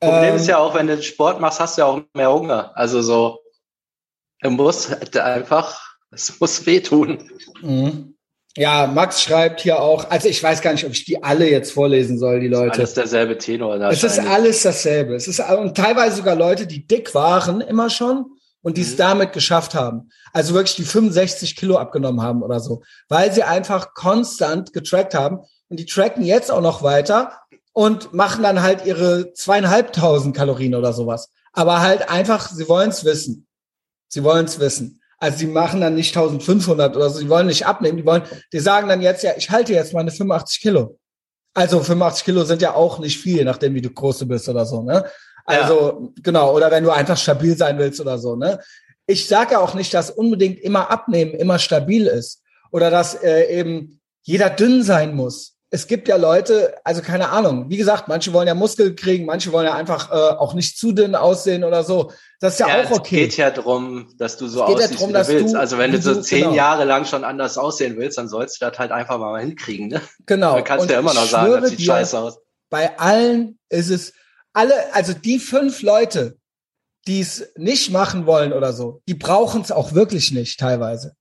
Problem 0.00 0.30
ähm, 0.30 0.36
ist 0.36 0.48
ja 0.48 0.58
auch, 0.58 0.74
wenn 0.74 0.88
du 0.88 1.00
Sport 1.02 1.40
machst, 1.40 1.60
hast 1.60 1.76
du 1.76 1.82
ja 1.82 1.86
auch 1.86 2.00
mehr 2.14 2.32
Hunger. 2.32 2.72
Also 2.74 3.02
so, 3.02 3.38
du 4.40 4.50
musst 4.50 4.90
halt 4.90 5.16
einfach, 5.16 5.80
es 6.10 6.40
muss 6.40 6.66
wehtun. 6.66 7.30
Mhm. 7.60 8.16
Ja, 8.56 8.86
Max 8.86 9.22
schreibt 9.22 9.60
hier 9.62 9.80
auch, 9.80 10.10
also 10.10 10.28
ich 10.28 10.42
weiß 10.42 10.60
gar 10.60 10.72
nicht, 10.72 10.84
ob 10.84 10.92
ich 10.92 11.06
die 11.06 11.22
alle 11.22 11.48
jetzt 11.48 11.72
vorlesen 11.72 12.18
soll, 12.18 12.40
die 12.40 12.48
Leute. 12.48 12.74
Alles 12.74 12.92
derselbe 12.92 13.38
Tenor. 13.38 13.80
Es 13.90 14.04
ist 14.04 14.18
alles 14.18 14.62
dasselbe. 14.62 15.14
Es 15.14 15.26
ist 15.26 15.40
und 15.40 15.74
teilweise 15.74 16.16
sogar 16.16 16.34
Leute, 16.34 16.66
die 16.66 16.86
dick 16.86 17.14
waren 17.14 17.62
immer 17.62 17.88
schon 17.88 18.26
und 18.60 18.76
die 18.76 18.82
es 18.82 18.92
mhm. 18.92 18.98
damit 18.98 19.32
geschafft 19.32 19.74
haben. 19.74 20.10
Also 20.34 20.52
wirklich 20.52 20.76
die 20.76 20.84
65 20.84 21.56
Kilo 21.56 21.78
abgenommen 21.78 22.20
haben 22.20 22.42
oder 22.42 22.60
so, 22.60 22.82
weil 23.08 23.32
sie 23.32 23.42
einfach 23.42 23.94
konstant 23.94 24.74
getrackt 24.74 25.14
haben 25.14 25.40
und 25.72 25.80
die 25.80 25.86
tracken 25.86 26.22
jetzt 26.22 26.50
auch 26.50 26.60
noch 26.60 26.82
weiter 26.82 27.32
und 27.72 28.12
machen 28.12 28.42
dann 28.42 28.60
halt 28.60 28.84
ihre 28.84 29.32
zweieinhalbtausend 29.32 30.36
Kalorien 30.36 30.74
oder 30.74 30.92
sowas. 30.92 31.30
Aber 31.54 31.80
halt 31.80 32.10
einfach, 32.10 32.50
sie 32.50 32.68
wollen 32.68 32.90
es 32.90 33.06
wissen. 33.06 33.46
Sie 34.08 34.22
wollen 34.22 34.44
es 34.44 34.60
wissen. 34.60 35.00
Also 35.16 35.38
sie 35.38 35.46
machen 35.46 35.80
dann 35.80 35.94
nicht 35.94 36.14
1500 36.14 36.94
oder 36.94 37.08
so, 37.08 37.20
sie 37.20 37.30
wollen 37.30 37.46
nicht 37.46 37.64
abnehmen, 37.64 37.96
die 37.96 38.04
wollen, 38.04 38.20
die 38.52 38.58
sagen 38.58 38.86
dann 38.86 39.00
jetzt, 39.00 39.22
ja, 39.22 39.32
ich 39.34 39.48
halte 39.48 39.72
jetzt 39.72 39.94
meine 39.94 40.10
85 40.10 40.60
Kilo. 40.60 40.98
Also 41.54 41.80
85 41.80 42.26
Kilo 42.26 42.44
sind 42.44 42.60
ja 42.60 42.74
auch 42.74 42.98
nicht 42.98 43.18
viel, 43.18 43.42
nachdem 43.46 43.72
wie 43.72 43.80
du 43.80 43.88
groß 43.88 44.18
du 44.18 44.26
bist 44.26 44.50
oder 44.50 44.66
so, 44.66 44.82
ne? 44.82 45.06
Also, 45.46 46.12
ja. 46.14 46.22
genau, 46.22 46.54
oder 46.54 46.70
wenn 46.70 46.84
du 46.84 46.90
einfach 46.90 47.16
stabil 47.16 47.56
sein 47.56 47.78
willst 47.78 47.98
oder 47.98 48.18
so, 48.18 48.36
ne? 48.36 48.60
Ich 49.06 49.26
sage 49.26 49.52
ja 49.52 49.60
auch 49.60 49.72
nicht, 49.72 49.94
dass 49.94 50.10
unbedingt 50.10 50.60
immer 50.60 50.90
abnehmen 50.90 51.32
immer 51.32 51.58
stabil 51.58 52.06
ist. 52.06 52.42
Oder 52.70 52.90
dass 52.90 53.14
äh, 53.14 53.58
eben 53.58 54.00
jeder 54.22 54.50
dünn 54.50 54.82
sein 54.82 55.14
muss 55.14 55.51
es 55.74 55.86
gibt 55.86 56.06
ja 56.06 56.16
Leute, 56.16 56.78
also 56.84 57.00
keine 57.00 57.30
Ahnung, 57.30 57.70
wie 57.70 57.78
gesagt, 57.78 58.06
manche 58.06 58.34
wollen 58.34 58.46
ja 58.46 58.54
Muskel 58.54 58.94
kriegen, 58.94 59.24
manche 59.24 59.52
wollen 59.52 59.64
ja 59.64 59.74
einfach 59.74 60.10
äh, 60.10 60.36
auch 60.36 60.52
nicht 60.52 60.76
zu 60.76 60.92
dünn 60.92 61.14
aussehen 61.14 61.64
oder 61.64 61.82
so. 61.82 62.12
Das 62.40 62.54
ist 62.54 62.60
ja, 62.60 62.68
ja 62.68 62.84
auch 62.84 62.90
okay. 62.90 63.22
Es 63.22 63.28
geht 63.30 63.36
ja 63.38 63.50
darum, 63.50 64.12
dass 64.18 64.36
du 64.36 64.48
so 64.48 64.64
aussiehst, 64.64 64.90
ja 64.90 64.96
drum, 64.98 65.08
wie 65.08 65.12
du 65.14 65.28
willst. 65.28 65.54
Du, 65.54 65.58
also 65.58 65.78
wenn 65.78 65.92
du 65.92 66.02
so 66.02 66.20
zehn 66.20 66.42
genau. 66.42 66.54
Jahre 66.54 66.84
lang 66.84 67.06
schon 67.06 67.24
anders 67.24 67.56
aussehen 67.56 67.96
willst, 67.96 68.18
dann 68.18 68.28
sollst 68.28 68.60
du 68.60 68.68
das 68.68 68.78
halt 68.78 68.92
einfach 68.92 69.18
mal 69.18 69.40
hinkriegen. 69.40 69.88
Ne? 69.88 70.02
Genau. 70.26 70.56
Dann 70.56 70.64
kannst 70.64 70.90
du 70.90 70.92
ja 70.92 71.00
immer 71.00 71.14
noch 71.14 71.24
sagen, 71.24 71.62
das 71.62 71.70
sieht 71.70 71.78
dir, 71.78 71.86
scheiße 71.86 72.18
aus. 72.18 72.38
Bei 72.68 72.98
allen 72.98 73.58
ist 73.70 73.88
es, 73.88 74.12
alle, 74.52 74.74
also 74.92 75.14
die 75.14 75.38
fünf 75.38 75.80
Leute, 75.80 76.36
die 77.06 77.20
es 77.20 77.50
nicht 77.56 77.90
machen 77.90 78.26
wollen 78.26 78.52
oder 78.52 78.74
so, 78.74 79.00
die 79.08 79.14
brauchen 79.14 79.62
es 79.62 79.72
auch 79.72 79.94
wirklich 79.94 80.32
nicht 80.32 80.60
teilweise. 80.60 81.16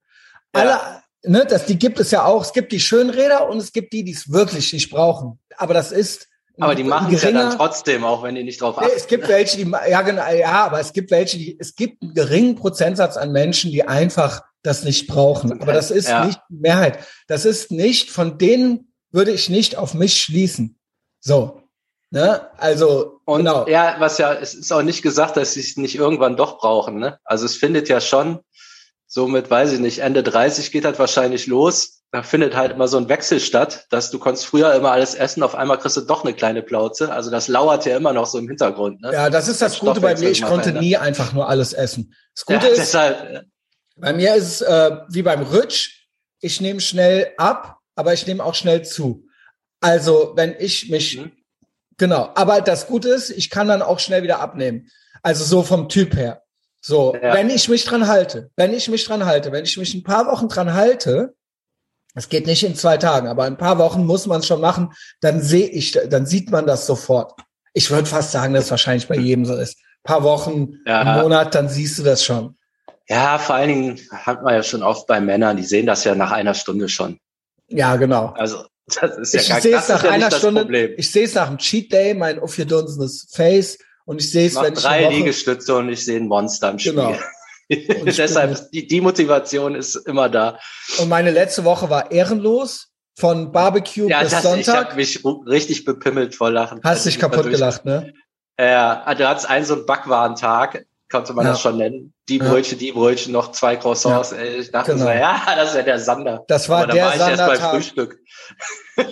Ja. 0.53 0.61
Alle, 0.61 1.03
ne, 1.23 1.45
das, 1.47 1.65
die 1.65 1.77
gibt 1.77 1.99
es 1.99 2.11
ja 2.11 2.25
auch. 2.25 2.43
Es 2.43 2.53
gibt 2.53 2.71
die 2.71 2.79
Schönräder 2.79 3.49
und 3.49 3.57
es 3.57 3.71
gibt 3.73 3.93
die, 3.93 4.03
die 4.03 4.13
es 4.13 4.31
wirklich 4.31 4.73
nicht 4.73 4.89
brauchen. 4.89 5.39
Aber 5.57 5.73
das 5.73 5.91
ist. 5.91 6.27
Aber 6.59 6.75
die 6.75 6.83
machen 6.83 7.13
es 7.13 7.23
ja 7.23 7.31
dann 7.31 7.57
trotzdem, 7.57 8.03
auch 8.03 8.23
wenn 8.23 8.35
die 8.35 8.43
nicht 8.43 8.61
drauf 8.61 8.77
achten. 8.77 8.91
Es 8.95 9.07
gibt 9.07 9.27
welche, 9.27 9.57
die, 9.57 9.71
ja, 9.71 10.01
genau, 10.01 10.29
ja, 10.31 10.65
aber 10.65 10.79
es 10.79 10.93
gibt 10.93 11.09
welche, 11.09 11.37
die, 11.37 11.57
es 11.59 11.75
gibt 11.75 12.03
einen 12.03 12.13
geringen 12.13 12.55
Prozentsatz 12.55 13.17
an 13.17 13.31
Menschen, 13.31 13.71
die 13.71 13.87
einfach 13.87 14.41
das 14.61 14.83
nicht 14.83 15.07
brauchen. 15.07 15.61
Aber 15.61 15.73
das 15.73 15.89
ist 15.89 16.07
ja. 16.07 16.25
nicht 16.25 16.39
die 16.49 16.57
Mehrheit. 16.57 16.99
Das 17.27 17.45
ist 17.45 17.71
nicht, 17.71 18.11
von 18.11 18.37
denen 18.37 18.93
würde 19.11 19.31
ich 19.31 19.49
nicht 19.49 19.77
auf 19.77 19.93
mich 19.93 20.21
schließen. 20.21 20.77
So. 21.19 21.61
Ne? 22.11 22.47
Also, 22.57 23.21
und 23.23 23.39
genau. 23.39 23.65
ja, 23.67 23.95
was 23.99 24.17
ja, 24.17 24.33
es 24.33 24.53
ist 24.53 24.71
auch 24.73 24.81
nicht 24.81 25.01
gesagt, 25.01 25.37
dass 25.37 25.53
sie 25.53 25.61
es 25.61 25.77
nicht 25.77 25.95
irgendwann 25.95 26.35
doch 26.35 26.59
brauchen, 26.59 26.99
ne? 26.99 27.17
Also 27.23 27.45
es 27.45 27.55
findet 27.55 27.87
ja 27.87 28.01
schon 28.01 28.39
somit, 29.11 29.51
weiß 29.51 29.73
ich 29.73 29.79
nicht, 29.79 29.99
Ende 29.99 30.23
30 30.23 30.71
geht 30.71 30.85
halt 30.85 30.97
wahrscheinlich 30.97 31.45
los. 31.45 32.01
Da 32.11 32.23
findet 32.23 32.55
halt 32.55 32.71
immer 32.71 32.87
so 32.87 32.97
ein 32.97 33.09
Wechsel 33.09 33.41
statt, 33.41 33.87
dass 33.89 34.09
du 34.09 34.19
konntest 34.19 34.45
früher 34.45 34.73
immer 34.73 34.91
alles 34.91 35.15
essen, 35.15 35.43
auf 35.43 35.53
einmal 35.53 35.79
kriegst 35.79 35.97
du 35.97 36.01
doch 36.01 36.23
eine 36.23 36.33
kleine 36.33 36.61
Plauze. 36.61 37.11
Also 37.11 37.29
das 37.29 37.49
lauert 37.49 37.85
ja 37.85 37.97
immer 37.97 38.13
noch 38.13 38.25
so 38.25 38.37
im 38.37 38.47
Hintergrund. 38.47 39.01
Ne? 39.01 39.11
Ja, 39.11 39.29
das 39.29 39.49
ist 39.49 39.61
das, 39.61 39.73
das 39.73 39.79
Gute 39.81 39.99
bei 39.99 40.15
mir. 40.15 40.31
Ich 40.31 40.41
konnte 40.41 40.63
verändert. 40.63 40.83
nie 40.83 40.95
einfach 40.95 41.33
nur 41.33 41.49
alles 41.49 41.73
essen. 41.73 42.13
Das 42.35 42.45
Gute 42.45 42.67
ja, 42.67 42.71
ist, 42.71 42.79
deshalb, 42.79 43.45
bei 43.97 44.13
mir 44.13 44.33
ist 44.35 44.45
es 44.45 44.61
äh, 44.61 44.91
wie 45.09 45.23
beim 45.23 45.41
Rutsch. 45.41 46.07
Ich 46.39 46.61
nehme 46.61 46.79
schnell 46.79 47.33
ab, 47.37 47.79
aber 47.95 48.13
ich 48.13 48.25
nehme 48.25 48.43
auch 48.43 48.55
schnell 48.55 48.83
zu. 48.83 49.27
Also 49.81 50.31
wenn 50.35 50.55
ich 50.57 50.89
mich, 50.89 51.17
mhm. 51.17 51.31
genau. 51.97 52.31
Aber 52.35 52.61
das 52.61 52.87
Gute 52.87 53.09
ist, 53.09 53.29
ich 53.29 53.49
kann 53.49 53.67
dann 53.67 53.81
auch 53.81 53.99
schnell 53.99 54.23
wieder 54.23 54.39
abnehmen. 54.39 54.89
Also 55.21 55.43
so 55.43 55.63
vom 55.63 55.89
Typ 55.89 56.15
her. 56.15 56.40
So, 56.81 57.15
ja. 57.15 57.33
wenn 57.35 57.49
ich 57.51 57.69
mich 57.69 57.85
dran 57.85 58.07
halte, 58.07 58.49
wenn 58.55 58.73
ich 58.73 58.89
mich 58.89 59.05
dran 59.05 59.25
halte, 59.25 59.51
wenn 59.51 59.63
ich 59.63 59.77
mich 59.77 59.93
ein 59.93 60.03
paar 60.03 60.25
Wochen 60.25 60.49
dran 60.49 60.73
halte, 60.73 61.35
es 62.15 62.27
geht 62.27 62.47
nicht 62.47 62.63
in 62.63 62.75
zwei 62.75 62.97
Tagen, 62.97 63.27
aber 63.27 63.43
ein 63.43 63.57
paar 63.57 63.77
Wochen 63.77 64.05
muss 64.05 64.25
man 64.25 64.39
es 64.39 64.47
schon 64.47 64.59
machen, 64.59 64.91
dann 65.21 65.41
sehe 65.41 65.67
ich, 65.67 65.91
dann 65.91 66.25
sieht 66.25 66.51
man 66.51 66.65
das 66.65 66.87
sofort. 66.87 67.39
Ich 67.73 67.89
würde 67.89 68.07
fast 68.07 68.31
sagen, 68.31 68.53
dass 68.53 68.65
es 68.65 68.71
wahrscheinlich 68.71 69.07
bei 69.07 69.15
jedem 69.15 69.45
so 69.45 69.55
ist. 69.55 69.77
Ein 69.77 70.15
paar 70.15 70.23
Wochen, 70.23 70.79
ja. 70.85 71.01
einen 71.01 71.21
Monat, 71.21 71.55
dann 71.55 71.69
siehst 71.69 71.99
du 71.99 72.03
das 72.03 72.25
schon. 72.25 72.57
Ja, 73.07 73.37
vor 73.37 73.55
allen 73.55 73.69
Dingen 73.69 73.99
hat 74.11 74.43
man 74.43 74.55
ja 74.55 74.63
schon 74.63 74.83
oft 74.83 75.07
bei 75.07 75.21
Männern, 75.21 75.57
die 75.57 75.63
sehen 75.63 75.85
das 75.85 76.03
ja 76.03 76.15
nach 76.15 76.31
einer 76.31 76.53
Stunde 76.53 76.89
schon. 76.89 77.19
Ja, 77.67 77.95
genau. 77.95 78.33
Also 78.37 78.65
das 78.87 79.17
ist 79.17 79.33
ja 79.33 79.41
ich 79.41 79.49
gar 79.49 79.61
sehe 79.61 79.77
es 79.77 79.87
nach 79.87 80.03
einer 80.03 80.31
Stunde. 80.31 80.93
Ich 80.97 81.11
sehe 81.11 81.25
es 81.25 81.35
nach 81.35 81.47
einem 81.47 81.59
Cheat 81.59 81.93
Day, 81.93 82.13
mein 82.13 82.39
aufgedunsenes 82.39 83.27
Face 83.31 83.77
und 84.05 84.19
ich 84.19 84.31
sehe 84.31 84.47
es, 84.47 84.55
wenn 84.55 84.73
ich 84.73 84.79
drei 84.79 85.05
Woche, 85.05 85.13
Liegestütze 85.13 85.75
und 85.75 85.89
ich 85.89 86.03
sehe 86.03 86.17
ein 86.19 86.27
Monster 86.27 86.71
im 86.71 86.79
Spiel. 86.79 86.93
Genau. 86.93 87.17
Und 88.01 88.05
Deshalb, 88.17 88.69
die, 88.71 88.87
die 88.87 89.01
Motivation 89.01 89.75
ist 89.75 89.95
immer 89.95 90.29
da. 90.29 90.59
Und 90.99 91.09
meine 91.09 91.31
letzte 91.31 91.63
Woche 91.63 91.89
war 91.89 92.11
ehrenlos. 92.11 92.87
Von 93.19 93.51
Barbecue 93.51 94.07
ja, 94.07 94.21
bis 94.21 94.31
das, 94.31 94.43
Sonntag. 94.43 94.97
Ich 94.97 95.17
habe 95.17 95.35
mich 95.35 95.45
richtig 95.45 95.83
bepimmelt 95.83 96.33
vor 96.33 96.49
Lachen. 96.49 96.79
Hast 96.81 97.05
dich 97.05 97.19
kaputt 97.19 97.49
gelacht, 97.49 97.83
ne? 97.83 98.13
Ja, 98.57 99.03
äh, 99.05 99.15
du 99.15 99.27
hattest 99.27 99.49
einen 99.49 99.65
so 99.65 99.75
einen 99.75 99.85
Backwarentag. 99.85 100.85
konnte 101.11 101.33
man 101.33 101.45
ja. 101.45 101.51
das 101.51 101.61
schon 101.61 101.77
nennen. 101.77 102.13
Die 102.29 102.39
Brötchen, 102.39 102.79
ja. 102.79 102.85
die 102.85 102.91
Brötchen, 102.93 103.33
noch 103.33 103.51
zwei 103.51 103.75
Croissants. 103.75 104.31
Ja. 104.31 104.41
Ich 104.41 104.71
dachte 104.71 104.93
genau. 104.93 105.05
so, 105.05 105.11
ja, 105.11 105.41
das 105.55 105.69
ist 105.69 105.75
ja 105.75 105.83
der 105.83 105.99
Sander. 105.99 106.45
Das 106.47 106.69
war 106.69 106.87
der 106.87 107.03
war 107.03 107.17
Sander. 107.17 107.47
Erst 107.47 107.61
beim 107.61 107.71
Frühstück. 107.71 108.19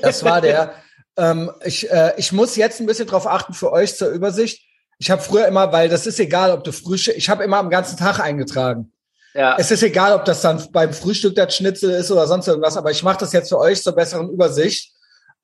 Das 0.02 0.23
war 0.23 0.39
der. 0.39 0.73
ähm, 1.17 1.52
ich, 1.63 1.91
äh, 1.91 2.13
ich 2.17 2.32
muss 2.32 2.56
jetzt 2.56 2.80
ein 2.80 2.86
bisschen 2.86 3.08
drauf 3.08 3.28
achten 3.28 3.54
für 3.54 3.71
euch 3.71 3.97
zur 3.97 4.10
Übersicht. 4.10 4.63
Ich 5.00 5.10
habe 5.10 5.22
früher 5.22 5.48
immer, 5.48 5.72
weil 5.72 5.90
das 5.90 6.06
ist 6.06 6.20
egal, 6.20 6.52
ob 6.52 6.64
du 6.64 6.72
Frühstück, 6.72 7.16
ich 7.18 7.30
habe 7.30 7.44
immer 7.44 7.58
am 7.58 7.70
ganzen 7.70 7.98
Tag 7.98 8.20
eingetragen. 8.20 8.92
Ja. 9.34 9.56
Es 9.58 9.72
ist 9.72 9.82
egal, 9.82 10.14
ob 10.14 10.26
das 10.26 10.42
dann 10.42 10.62
beim 10.72 10.92
Frühstück 10.94 11.36
das 11.36 11.56
Schnitzel 11.56 11.92
ist 11.92 12.12
oder 12.12 12.28
sonst 12.28 12.48
irgendwas, 12.48 12.76
aber 12.76 12.92
ich 12.92 13.02
mache 13.04 13.20
das 13.20 13.32
jetzt 13.32 13.50
für 13.50 13.58
euch 13.58 13.82
zur 13.82 13.94
besseren 13.94 14.30
Übersicht, 14.30 14.92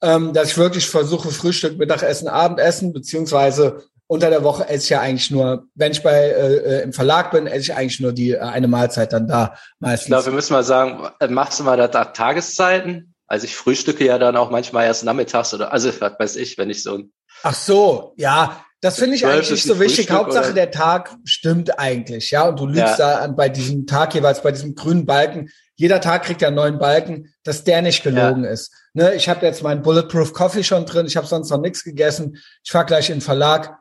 ähm, 0.02 0.34
dass 0.34 0.50
ich 0.50 0.58
wirklich 0.58 0.90
versuche, 0.90 1.32
Frühstück, 1.32 1.78
Mittagessen, 1.78 2.28
Abendessen, 2.28 2.92
beziehungsweise 2.92 3.84
unter 4.08 4.30
der 4.30 4.44
Woche 4.44 4.68
esse 4.68 4.84
ich 4.84 4.90
ja 4.90 5.00
eigentlich 5.00 5.32
nur, 5.32 5.66
wenn 5.74 5.92
ich 5.92 6.04
bei 6.04 6.14
äh, 6.14 6.56
äh 6.56 6.84
im 6.84 6.94
Verlag 6.94 7.32
bin, 7.32 7.48
esse 7.48 7.60
ich 7.60 7.74
eigentlich 7.74 8.00
nur 8.00 8.12
die 8.12 8.32
äh, 8.32 8.40
eine 8.40 8.68
Mahlzeit 8.68 9.14
dann 9.14 9.28
da 9.28 9.56
meistens. 9.80 10.06
Ich 10.06 10.08
glaube, 10.08 10.26
wir 10.26 10.34
müssen 10.34 10.54
mal 10.54 10.64
sagen, 10.64 11.08
äh, 11.20 11.28
machst 11.28 11.60
du 11.60 11.64
mal 11.64 11.78
da 11.78 11.88
Tageszeiten? 11.88 13.16
Also 13.28 13.46
ich 13.46 13.56
frühstücke 13.56 14.06
ja 14.06 14.20
dann 14.20 14.36
auch 14.36 14.52
manchmal 14.52 14.86
erst 14.86 15.04
nachmittags 15.04 15.54
oder 15.54 15.74
also 15.74 15.90
was 16.00 16.14
weiß 16.20 16.36
ich, 16.36 16.58
wenn 16.58 16.70
ich 16.70 16.84
so 16.84 16.96
ein 16.96 17.14
Ach 17.42 17.56
so, 17.56 18.14
ja, 18.18 18.64
das 18.86 19.00
finde 19.00 19.16
ich 19.16 19.26
eigentlich 19.26 19.50
nicht 19.50 19.64
so 19.64 19.80
wichtig. 19.80 20.12
Hauptsache 20.12 20.46
oder? 20.46 20.54
der 20.54 20.70
Tag 20.70 21.18
stimmt 21.24 21.80
eigentlich, 21.80 22.30
ja. 22.30 22.48
Und 22.48 22.60
du 22.60 22.68
lügst 22.68 23.00
ja. 23.00 23.26
da 23.26 23.28
bei 23.30 23.50
diesem 23.50 23.88
Tag 23.88 24.14
jeweils, 24.14 24.44
bei 24.44 24.52
diesem 24.52 24.76
grünen 24.76 25.08
Balken. 25.08 25.50
Jeder 25.76 26.00
Tag 26.00 26.22
kriegt 26.22 26.44
ja 26.44 26.50
einen 26.50 26.56
neuen 26.56 26.78
Balken, 26.78 27.34
dass 27.44 27.64
der 27.64 27.82
nicht 27.82 28.04
gelogen 28.04 28.44
ja. 28.44 28.52
ist. 28.52 28.72
Ne, 28.94 29.16
ich 29.16 29.28
habe 29.28 29.44
jetzt 29.44 29.64
meinen 29.64 29.82
Bulletproof 29.82 30.34
Coffee 30.34 30.64
schon 30.64 30.86
drin. 30.86 31.08
Ich 31.08 31.18
habe 31.18 31.26
sonst 31.26 31.50
noch 31.50 31.60
nichts 31.60 31.84
gegessen. 31.84 32.38
Ich 32.64 32.72
fahr 32.72 32.86
gleich 32.86 33.10
in 33.10 33.16
den 33.16 33.22
Verlag. 33.22 33.76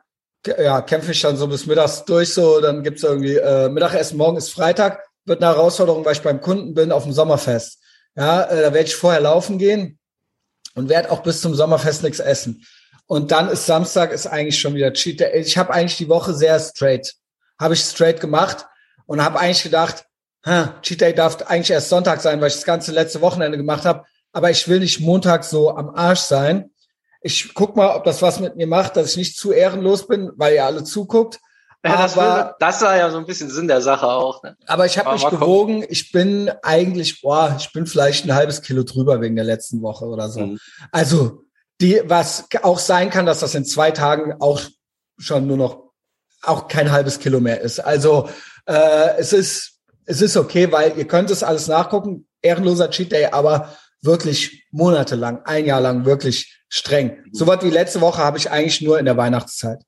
Ja, 0.47 0.81
kämpfe 0.81 1.11
ich 1.11 1.21
dann 1.21 1.37
so 1.37 1.45
bis 1.47 1.67
mittags 1.67 2.03
durch 2.05 2.33
so. 2.33 2.59
Dann 2.59 2.81
gibt's 2.81 3.03
irgendwie 3.03 3.35
äh, 3.35 3.69
Mittagessen. 3.69 4.17
Morgen 4.17 4.37
ist 4.37 4.49
Freitag. 4.49 5.03
Wird 5.25 5.43
eine 5.43 5.53
Herausforderung, 5.53 6.03
weil 6.03 6.13
ich 6.13 6.23
beim 6.23 6.41
Kunden 6.41 6.73
bin 6.73 6.91
auf 6.91 7.03
dem 7.03 7.13
Sommerfest. 7.13 7.77
Ja, 8.15 8.41
äh, 8.45 8.63
da 8.63 8.73
werde 8.73 8.87
ich 8.87 8.95
vorher 8.95 9.21
laufen 9.21 9.59
gehen 9.59 9.99
und 10.73 10.89
werde 10.89 11.11
auch 11.11 11.21
bis 11.21 11.41
zum 11.41 11.53
Sommerfest 11.53 12.01
nichts 12.01 12.19
essen. 12.19 12.65
Und 13.07 13.31
dann 13.31 13.49
ist 13.49 13.65
Samstag 13.65 14.11
ist 14.11 14.27
eigentlich 14.27 14.59
schon 14.59 14.73
wieder 14.73 14.93
Cheat 14.93 15.19
Day. 15.19 15.39
Ich 15.39 15.57
habe 15.57 15.73
eigentlich 15.73 15.97
die 15.97 16.09
Woche 16.09 16.33
sehr 16.33 16.59
straight, 16.59 17.13
habe 17.59 17.75
ich 17.75 17.81
straight 17.81 18.19
gemacht 18.19 18.65
und 19.05 19.23
habe 19.23 19.39
eigentlich 19.39 19.63
gedacht, 19.63 20.05
ha, 20.45 20.75
Cheat 20.81 21.01
Day 21.01 21.13
darf 21.13 21.41
eigentlich 21.43 21.71
erst 21.71 21.89
Sonntag 21.89 22.21
sein, 22.21 22.41
weil 22.41 22.47
ich 22.47 22.55
das 22.55 22.65
ganze 22.65 22.91
letzte 22.91 23.21
Wochenende 23.21 23.57
gemacht 23.57 23.85
habe. 23.85 24.05
Aber 24.33 24.49
ich 24.49 24.67
will 24.67 24.79
nicht 24.79 24.99
Montag 24.99 25.43
so 25.43 25.75
am 25.75 25.89
Arsch 25.89 26.21
sein. 26.21 26.71
Ich 27.21 27.53
guck 27.53 27.75
mal, 27.75 27.95
ob 27.95 28.03
das 28.03 28.21
was 28.21 28.39
mit 28.39 28.55
mir 28.55 28.67
macht, 28.67 28.97
dass 28.97 29.11
ich 29.11 29.17
nicht 29.17 29.37
zu 29.37 29.51
ehrenlos 29.51 30.07
bin, 30.07 30.31
weil 30.35 30.55
ihr 30.55 30.65
alle 30.65 30.83
zuguckt. 30.83 31.39
Ja, 31.83 31.97
das, 31.97 32.17
aber, 32.17 32.55
das 32.59 32.81
war 32.81 32.97
ja 32.97 33.11
so 33.11 33.17
ein 33.17 33.27
bisschen 33.27 33.49
Sinn 33.49 33.67
der 33.67 33.81
Sache 33.81 34.07
auch. 34.07 34.41
Ne? 34.41 34.57
Aber 34.65 34.87
ich 34.87 34.97
habe 34.97 35.13
mich 35.13 35.23
gewogen. 35.29 35.81
Kommen. 35.81 35.87
Ich 35.89 36.11
bin 36.11 36.51
eigentlich, 36.63 37.21
boah, 37.21 37.55
ich 37.59 37.71
bin 37.73 37.85
vielleicht 37.85 38.25
ein 38.25 38.33
halbes 38.33 38.63
Kilo 38.63 38.83
drüber 38.83 39.21
wegen 39.21 39.35
der 39.35 39.45
letzten 39.45 39.83
Woche 39.83 40.05
oder 40.05 40.29
so. 40.29 40.41
Mhm. 40.41 40.59
Also 40.91 41.44
die, 41.81 42.01
was 42.05 42.45
auch 42.63 42.79
sein 42.79 43.09
kann, 43.09 43.25
dass 43.25 43.39
das 43.39 43.55
in 43.55 43.65
zwei 43.65 43.91
Tagen 43.91 44.33
auch 44.39 44.61
schon 45.17 45.47
nur 45.47 45.57
noch 45.57 45.91
auch 46.41 46.67
kein 46.67 46.91
halbes 46.91 47.19
Kilo 47.19 47.39
mehr 47.39 47.61
ist. 47.61 47.79
Also 47.79 48.29
äh, 48.65 49.17
es 49.17 49.33
ist 49.33 49.75
es 50.05 50.21
ist 50.21 50.37
okay, 50.37 50.71
weil 50.71 50.97
ihr 50.97 51.07
könnt 51.07 51.31
es 51.31 51.43
alles 51.43 51.67
nachgucken. 51.67 52.27
Ehrenloser 52.41 52.91
Cheat 52.91 53.11
Day, 53.11 53.25
aber 53.25 53.75
wirklich 54.01 54.67
monatelang, 54.71 55.41
ein 55.45 55.65
Jahr 55.65 55.81
lang 55.81 56.05
wirklich 56.05 56.61
streng. 56.69 57.23
So 57.31 57.47
was 57.47 57.63
wie 57.63 57.71
letzte 57.71 58.01
Woche 58.01 58.21
habe 58.21 58.37
ich 58.37 58.51
eigentlich 58.51 58.81
nur 58.81 58.99
in 58.99 59.05
der 59.05 59.17
Weihnachtszeit. 59.17 59.81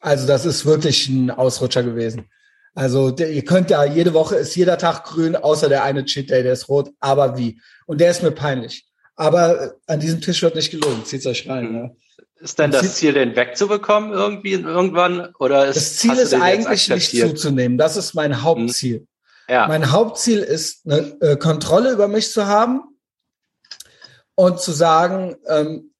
Also 0.00 0.26
das 0.26 0.44
ist 0.44 0.66
wirklich 0.66 1.08
ein 1.08 1.30
Ausrutscher 1.30 1.84
gewesen. 1.84 2.28
Also 2.74 3.12
der, 3.12 3.30
ihr 3.30 3.44
könnt 3.44 3.70
ja 3.70 3.84
jede 3.84 4.12
Woche 4.12 4.34
ist 4.36 4.56
jeder 4.56 4.76
Tag 4.76 5.04
grün, 5.04 5.36
außer 5.36 5.68
der 5.68 5.84
eine 5.84 6.04
Cheat 6.04 6.30
Day, 6.30 6.42
der 6.42 6.54
ist 6.54 6.68
rot. 6.68 6.90
Aber 6.98 7.38
wie? 7.38 7.60
Und 7.86 8.00
der 8.00 8.10
ist 8.10 8.22
mir 8.22 8.32
peinlich. 8.32 8.86
Aber 9.16 9.60
äh, 9.60 9.70
an 9.86 10.00
diesem 10.00 10.20
Tisch 10.20 10.42
wird 10.42 10.54
nicht 10.54 10.70
gelogen. 10.70 11.04
Zieht's 11.04 11.26
euch 11.26 11.48
rein. 11.48 11.72
Ne? 11.72 11.96
Ist 12.40 12.58
denn 12.58 12.70
das 12.70 12.96
Ziel, 12.96 13.12
den 13.12 13.36
wegzubekommen 13.36 14.12
irgendwie 14.12 14.52
irgendwann? 14.52 15.34
Oder 15.38 15.66
ist, 15.66 15.76
das 15.76 15.96
Ziel 15.96 16.14
ist 16.14 16.34
eigentlich 16.34 16.88
nicht 16.88 17.10
zuzunehmen. 17.10 17.78
Das 17.78 17.96
ist 17.96 18.14
mein 18.14 18.42
Hauptziel. 18.42 18.98
Hm. 18.98 19.06
Ja. 19.48 19.68
Mein 19.68 19.92
Hauptziel 19.92 20.40
ist, 20.40 20.86
eine 20.86 21.16
äh, 21.20 21.36
Kontrolle 21.36 21.92
über 21.92 22.08
mich 22.08 22.32
zu 22.32 22.46
haben 22.46 22.82
und 24.34 24.60
zu 24.60 24.72
sagen, 24.72 25.36
ähm, 25.46 25.92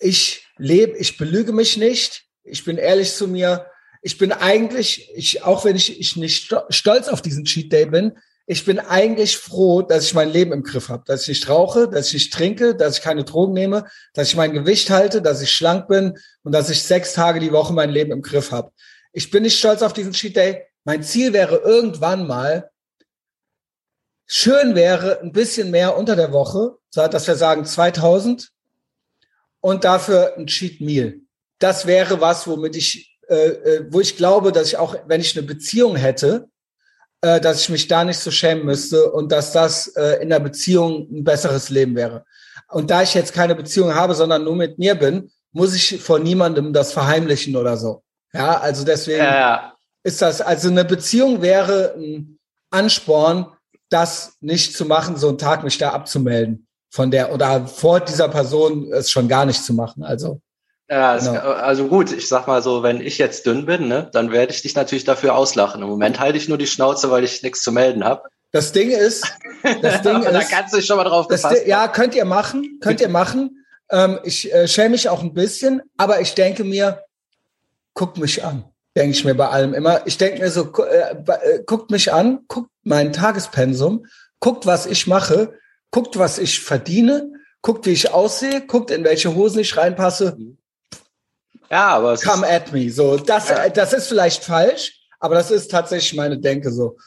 ich 0.00 0.46
lebe, 0.56 0.96
ich 0.98 1.16
belüge 1.16 1.52
mich 1.52 1.76
nicht, 1.76 2.26
ich 2.42 2.64
bin 2.64 2.76
ehrlich 2.76 3.14
zu 3.14 3.28
mir. 3.28 3.66
Ich 4.04 4.18
bin 4.18 4.32
eigentlich, 4.32 5.10
ich, 5.14 5.44
auch 5.44 5.64
wenn 5.64 5.76
ich, 5.76 6.00
ich 6.00 6.16
nicht 6.16 6.52
stolz 6.70 7.08
auf 7.08 7.22
diesen 7.22 7.44
Cheat 7.44 7.72
Day 7.72 7.86
bin, 7.86 8.18
ich 8.52 8.66
bin 8.66 8.78
eigentlich 8.78 9.38
froh, 9.38 9.80
dass 9.80 10.04
ich 10.04 10.12
mein 10.12 10.28
Leben 10.28 10.52
im 10.52 10.62
Griff 10.62 10.90
habe, 10.90 11.04
dass 11.06 11.22
ich 11.22 11.28
nicht 11.28 11.48
rauche, 11.48 11.88
dass 11.88 12.08
ich 12.08 12.12
nicht 12.12 12.34
trinke, 12.34 12.74
dass 12.74 12.98
ich 12.98 13.02
keine 13.02 13.24
Drogen 13.24 13.54
nehme, 13.54 13.86
dass 14.12 14.28
ich 14.28 14.36
mein 14.36 14.52
Gewicht 14.52 14.90
halte, 14.90 15.22
dass 15.22 15.40
ich 15.40 15.50
schlank 15.50 15.88
bin 15.88 16.18
und 16.42 16.52
dass 16.52 16.68
ich 16.68 16.82
sechs 16.82 17.14
Tage 17.14 17.40
die 17.40 17.52
Woche 17.52 17.72
mein 17.72 17.88
Leben 17.88 18.12
im 18.12 18.20
Griff 18.20 18.52
habe. 18.52 18.70
Ich 19.14 19.30
bin 19.30 19.42
nicht 19.42 19.58
stolz 19.58 19.80
auf 19.80 19.94
diesen 19.94 20.12
Cheat 20.12 20.36
Day. 20.36 20.66
Mein 20.84 21.02
Ziel 21.02 21.32
wäre 21.32 21.56
irgendwann 21.56 22.26
mal, 22.26 22.70
schön 24.26 24.74
wäre 24.74 25.20
ein 25.22 25.32
bisschen 25.32 25.70
mehr 25.70 25.96
unter 25.96 26.14
der 26.14 26.32
Woche, 26.32 26.76
dass 26.92 27.26
wir 27.26 27.36
sagen 27.36 27.64
2000 27.64 28.50
und 29.60 29.84
dafür 29.84 30.36
ein 30.36 30.46
Cheat 30.46 30.82
Meal. 30.82 31.20
Das 31.58 31.86
wäre 31.86 32.20
was, 32.20 32.46
womit 32.46 32.76
ich, 32.76 33.18
äh, 33.28 33.34
äh 33.34 33.86
wo 33.88 34.00
ich 34.00 34.18
glaube, 34.18 34.52
dass 34.52 34.68
ich 34.68 34.76
auch, 34.76 34.94
wenn 35.06 35.22
ich 35.22 35.34
eine 35.38 35.46
Beziehung 35.46 35.96
hätte, 35.96 36.50
äh, 37.22 37.40
dass 37.40 37.62
ich 37.62 37.68
mich 37.68 37.88
da 37.88 38.04
nicht 38.04 38.18
so 38.18 38.30
schämen 38.30 38.64
müsste 38.64 39.10
und 39.12 39.32
dass 39.32 39.52
das 39.52 39.88
äh, 39.88 40.22
in 40.22 40.28
der 40.28 40.40
Beziehung 40.40 41.08
ein 41.10 41.24
besseres 41.24 41.70
Leben 41.70 41.96
wäre. 41.96 42.24
Und 42.68 42.90
da 42.90 43.02
ich 43.02 43.14
jetzt 43.14 43.32
keine 43.32 43.54
Beziehung 43.54 43.94
habe, 43.94 44.14
sondern 44.14 44.44
nur 44.44 44.56
mit 44.56 44.78
mir 44.78 44.94
bin, 44.94 45.30
muss 45.52 45.74
ich 45.74 46.02
vor 46.02 46.18
niemandem 46.18 46.72
das 46.72 46.92
verheimlichen 46.92 47.56
oder 47.56 47.76
so. 47.76 48.02
Ja, 48.32 48.58
also 48.58 48.84
deswegen 48.84 49.22
ja. 49.22 49.74
ist 50.02 50.20
das, 50.20 50.40
also 50.40 50.68
eine 50.68 50.84
Beziehung 50.84 51.42
wäre 51.42 51.94
ein 51.96 52.38
Ansporn, 52.70 53.46
das 53.88 54.36
nicht 54.40 54.76
zu 54.76 54.84
machen, 54.84 55.16
so 55.16 55.28
einen 55.28 55.38
Tag 55.38 55.64
mich 55.64 55.78
da 55.78 55.90
abzumelden 55.90 56.66
von 56.90 57.10
der 57.10 57.32
oder 57.32 57.66
vor 57.66 58.00
dieser 58.00 58.28
Person 58.28 58.92
es 58.92 59.10
schon 59.10 59.28
gar 59.28 59.46
nicht 59.46 59.64
zu 59.64 59.72
machen. 59.74 60.02
Also 60.02 60.41
ja, 60.92 61.16
genau. 61.16 61.40
also 61.40 61.86
gut, 61.88 62.12
ich 62.12 62.28
sag 62.28 62.46
mal 62.46 62.62
so, 62.62 62.82
wenn 62.82 63.00
ich 63.00 63.16
jetzt 63.16 63.46
dünn 63.46 63.64
bin, 63.64 63.88
ne, 63.88 64.10
dann 64.12 64.30
werde 64.30 64.52
ich 64.52 64.60
dich 64.60 64.74
natürlich 64.74 65.04
dafür 65.04 65.34
auslachen. 65.34 65.80
Im 65.80 65.88
Moment 65.88 66.20
halte 66.20 66.36
ich 66.36 66.48
nur 66.48 66.58
die 66.58 66.66
Schnauze, 66.66 67.10
weil 67.10 67.24
ich 67.24 67.42
nichts 67.42 67.62
zu 67.62 67.72
melden 67.72 68.04
habe. 68.04 68.28
Das 68.50 68.72
Ding 68.72 68.90
ist, 68.90 69.24
das 69.80 70.02
Ding 70.02 70.22
ist, 70.22 70.32
da 70.32 70.42
kannst 70.42 70.74
du 70.74 70.76
dich 70.76 70.86
schon 70.86 70.98
mal 70.98 71.04
drauf 71.04 71.28
gefasst. 71.28 71.66
Ja, 71.66 71.88
könnt 71.88 72.14
ihr 72.14 72.26
machen, 72.26 72.78
könnt 72.82 73.00
ihr 73.00 73.08
machen. 73.08 73.64
Ähm, 73.90 74.18
ich 74.24 74.52
äh, 74.52 74.68
schäme 74.68 74.90
mich 74.90 75.08
auch 75.08 75.22
ein 75.22 75.32
bisschen, 75.32 75.80
aber 75.96 76.20
ich 76.20 76.34
denke 76.34 76.62
mir, 76.62 77.02
guckt 77.94 78.18
mich 78.18 78.44
an, 78.44 78.64
denke 78.94 79.12
ich 79.12 79.24
mir 79.24 79.34
bei 79.34 79.48
allem 79.48 79.72
immer. 79.72 80.06
Ich 80.06 80.18
denke 80.18 80.40
mir 80.40 80.50
so, 80.50 80.70
äh, 80.84 81.14
äh, 81.26 81.62
guckt 81.64 81.90
mich 81.90 82.12
an, 82.12 82.40
guckt 82.48 82.68
mein 82.82 83.14
Tagespensum, 83.14 84.04
guckt, 84.40 84.66
was 84.66 84.84
ich 84.84 85.06
mache, 85.06 85.54
guckt, 85.90 86.18
was 86.18 86.36
ich 86.36 86.60
verdiene, 86.60 87.32
guckt, 87.62 87.86
wie 87.86 87.92
ich 87.92 88.10
aussehe, 88.10 88.60
guckt, 88.66 88.90
in 88.90 89.04
welche 89.04 89.34
Hosen 89.34 89.60
ich 89.60 89.74
reinpasse. 89.74 90.36
Mhm. 90.38 90.58
Ja, 91.72 91.88
aber 91.88 92.18
come 92.18 92.46
at 92.46 92.70
me. 92.70 92.90
So, 92.90 93.16
das, 93.16 93.48
ja. 93.48 93.70
das 93.70 93.94
ist 93.94 94.08
vielleicht 94.08 94.44
falsch, 94.44 94.92
aber 95.18 95.36
das 95.36 95.50
ist 95.50 95.70
tatsächlich 95.70 96.14
meine 96.14 96.38
Denke 96.38 96.70
so. 96.70 96.98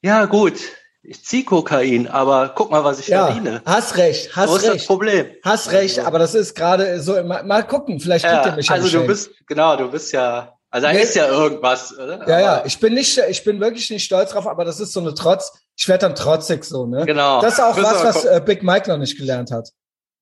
Ja, 0.00 0.24
gut. 0.24 0.54
Ich 1.02 1.22
zieh 1.22 1.44
Kokain, 1.44 2.08
aber 2.08 2.52
guck 2.56 2.70
mal, 2.70 2.82
was 2.82 2.98
ich 2.98 3.08
ja, 3.08 3.26
verdiene. 3.26 3.60
Hast 3.64 3.96
recht, 3.98 4.34
hast 4.34 4.48
Wo 4.48 4.54
recht. 4.54 4.64
Ist 4.64 4.74
das 4.74 4.86
Problem? 4.86 5.26
Hast 5.44 5.70
recht, 5.70 6.00
aber 6.00 6.18
das 6.18 6.34
ist 6.34 6.54
gerade 6.56 7.00
so, 7.00 7.22
mal, 7.22 7.44
mal 7.44 7.62
gucken, 7.62 8.00
vielleicht 8.00 8.24
ja, 8.24 8.40
kriegt 8.40 8.46
ihr 8.46 8.56
mich 8.56 8.70
Also 8.70 8.88
du 8.88 9.06
bist, 9.06 9.30
genau, 9.46 9.76
du 9.76 9.88
bist 9.88 10.12
ja, 10.12 10.56
also 10.70 10.86
da 10.86 10.92
nee, 10.92 11.02
ist 11.02 11.14
ja 11.14 11.28
irgendwas, 11.28 11.96
oder? 11.96 12.26
Ja, 12.26 12.40
ja, 12.40 12.62
ich 12.64 12.80
bin 12.80 12.94
nicht, 12.94 13.18
ich 13.28 13.44
bin 13.44 13.60
wirklich 13.60 13.88
nicht 13.90 14.04
stolz 14.04 14.30
drauf, 14.30 14.48
aber 14.48 14.64
das 14.64 14.80
ist 14.80 14.94
so 14.94 15.00
eine 15.00 15.14
Trotz, 15.14 15.52
ich 15.76 15.86
werde 15.86 16.06
dann 16.06 16.16
trotzig 16.16 16.64
so, 16.64 16.86
ne? 16.86 17.04
Genau. 17.06 17.40
Das 17.40 17.54
ist 17.54 17.60
auch 17.60 17.76
was, 17.76 18.02
was 18.02 18.24
äh, 18.24 18.42
Big 18.44 18.64
Mike 18.64 18.88
noch 18.90 18.98
nicht 18.98 19.16
gelernt 19.16 19.52
hat 19.52 19.68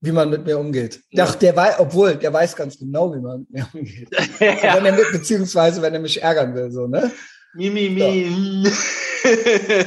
wie 0.04 0.12
man 0.12 0.28
mit 0.28 0.44
mir 0.44 0.58
umgeht. 0.58 1.00
Doch, 1.12 1.34
der 1.34 1.56
weiß, 1.56 1.76
obwohl, 1.78 2.16
der 2.16 2.32
weiß 2.32 2.54
ganz 2.56 2.78
genau, 2.78 3.14
wie 3.14 3.20
man 3.20 3.40
mit 3.40 3.50
mir 3.50 3.66
umgeht. 3.72 4.08
ja. 4.62 4.82
wenn 4.82 4.94
mit, 4.94 5.10
beziehungsweise, 5.12 5.80
wenn 5.80 5.94
er 5.94 6.00
mich 6.00 6.22
ärgern 6.22 6.54
will, 6.54 6.70
so, 6.70 6.86
ne? 6.86 7.10
Mi, 7.54 7.70
mi, 7.70 7.88
mi. 7.88 8.68
So. 8.68 9.28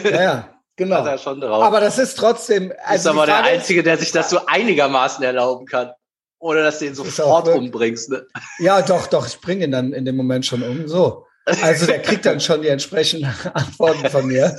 ja, 0.10 0.22
ja, 0.22 0.50
genau. 0.76 1.06
Er. 1.06 1.52
Aber 1.62 1.80
das 1.80 2.00
ist 2.00 2.18
trotzdem, 2.18 2.74
also. 2.84 3.10
ist 3.10 3.16
aber 3.16 3.28
der 3.28 3.44
Einzige, 3.44 3.84
der 3.84 3.98
sich 3.98 4.12
das 4.12 4.32
so 4.32 4.40
einigermaßen 4.48 5.24
erlauben 5.24 5.68
kann. 5.68 5.92
Oder 6.40 6.64
dass 6.64 6.80
du 6.80 6.86
ihn 6.86 6.96
sofort 6.96 7.48
umbringst, 7.48 8.10
ne? 8.10 8.26
Ja, 8.60 8.82
doch, 8.82 9.08
doch, 9.08 9.28
ich 9.28 9.40
bringe 9.40 9.66
ihn 9.66 9.72
dann 9.72 9.94
in 9.94 10.06
dem 10.06 10.16
Moment 10.16 10.46
schon 10.46 10.64
um, 10.64 10.88
so. 10.88 11.26
Also, 11.46 11.86
der 11.86 12.02
kriegt 12.02 12.26
dann 12.26 12.40
schon 12.40 12.62
die 12.62 12.68
entsprechenden 12.68 13.34
Antworten 13.54 14.10
von 14.10 14.26
mir. 14.26 14.58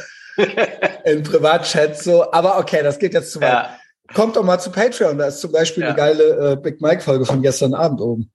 in 1.05 1.23
Privatchat 1.25 2.01
so. 2.01 2.31
Aber 2.33 2.59
okay, 2.59 2.83
das 2.83 2.99
geht 2.99 3.15
jetzt 3.15 3.33
zu 3.33 3.41
weit. 3.41 3.53
Ja. 3.53 3.79
Kommt 4.15 4.37
doch 4.37 4.43
mal 4.43 4.59
zu 4.59 4.71
Patreon, 4.71 5.19
da 5.19 5.27
ist 5.27 5.41
zum 5.41 5.53
Beispiel 5.53 5.83
ja. 5.83 5.91
eine 5.91 5.97
geile 5.97 6.53
äh, 6.53 6.57
Big 6.57 6.81
Mike-Folge 6.81 7.27
von 7.27 7.43
gestern 7.43 7.75
Abend 7.75 8.01
oben. 8.01 8.31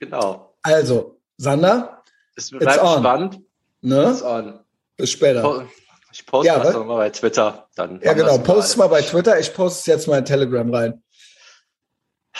Genau. 0.00 0.54
Also, 0.62 1.18
Sander. 1.36 2.02
Es 2.36 2.50
bleibt 2.50 2.80
spannend. 2.80 3.40
Ne? 3.80 4.62
Bis 4.96 5.10
später. 5.10 5.66
Ich 6.12 6.26
poste 6.26 6.46
ja, 6.46 6.58
das 6.58 6.74
mal 6.74 6.96
bei 6.96 7.10
Twitter. 7.10 7.68
Dann 7.76 8.00
ja, 8.02 8.12
genau. 8.12 8.38
Post 8.38 8.70
es 8.70 8.76
mal 8.76 8.88
bei 8.88 9.02
Twitter. 9.02 9.38
Ich 9.38 9.54
poste 9.54 9.80
es 9.80 9.86
jetzt 9.86 10.08
mal 10.08 10.18
in 10.18 10.24
Telegram 10.24 10.74
rein. 10.74 11.02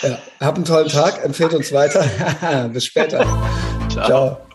Ja, 0.01 0.17
hab 0.39 0.55
einen 0.55 0.65
tollen 0.65 0.89
Tag. 0.89 1.23
Empfehlt 1.23 1.53
uns 1.53 1.71
weiter. 1.71 2.69
Bis 2.73 2.85
später. 2.85 3.19
Ciao. 3.89 4.05
Ciao. 4.05 4.48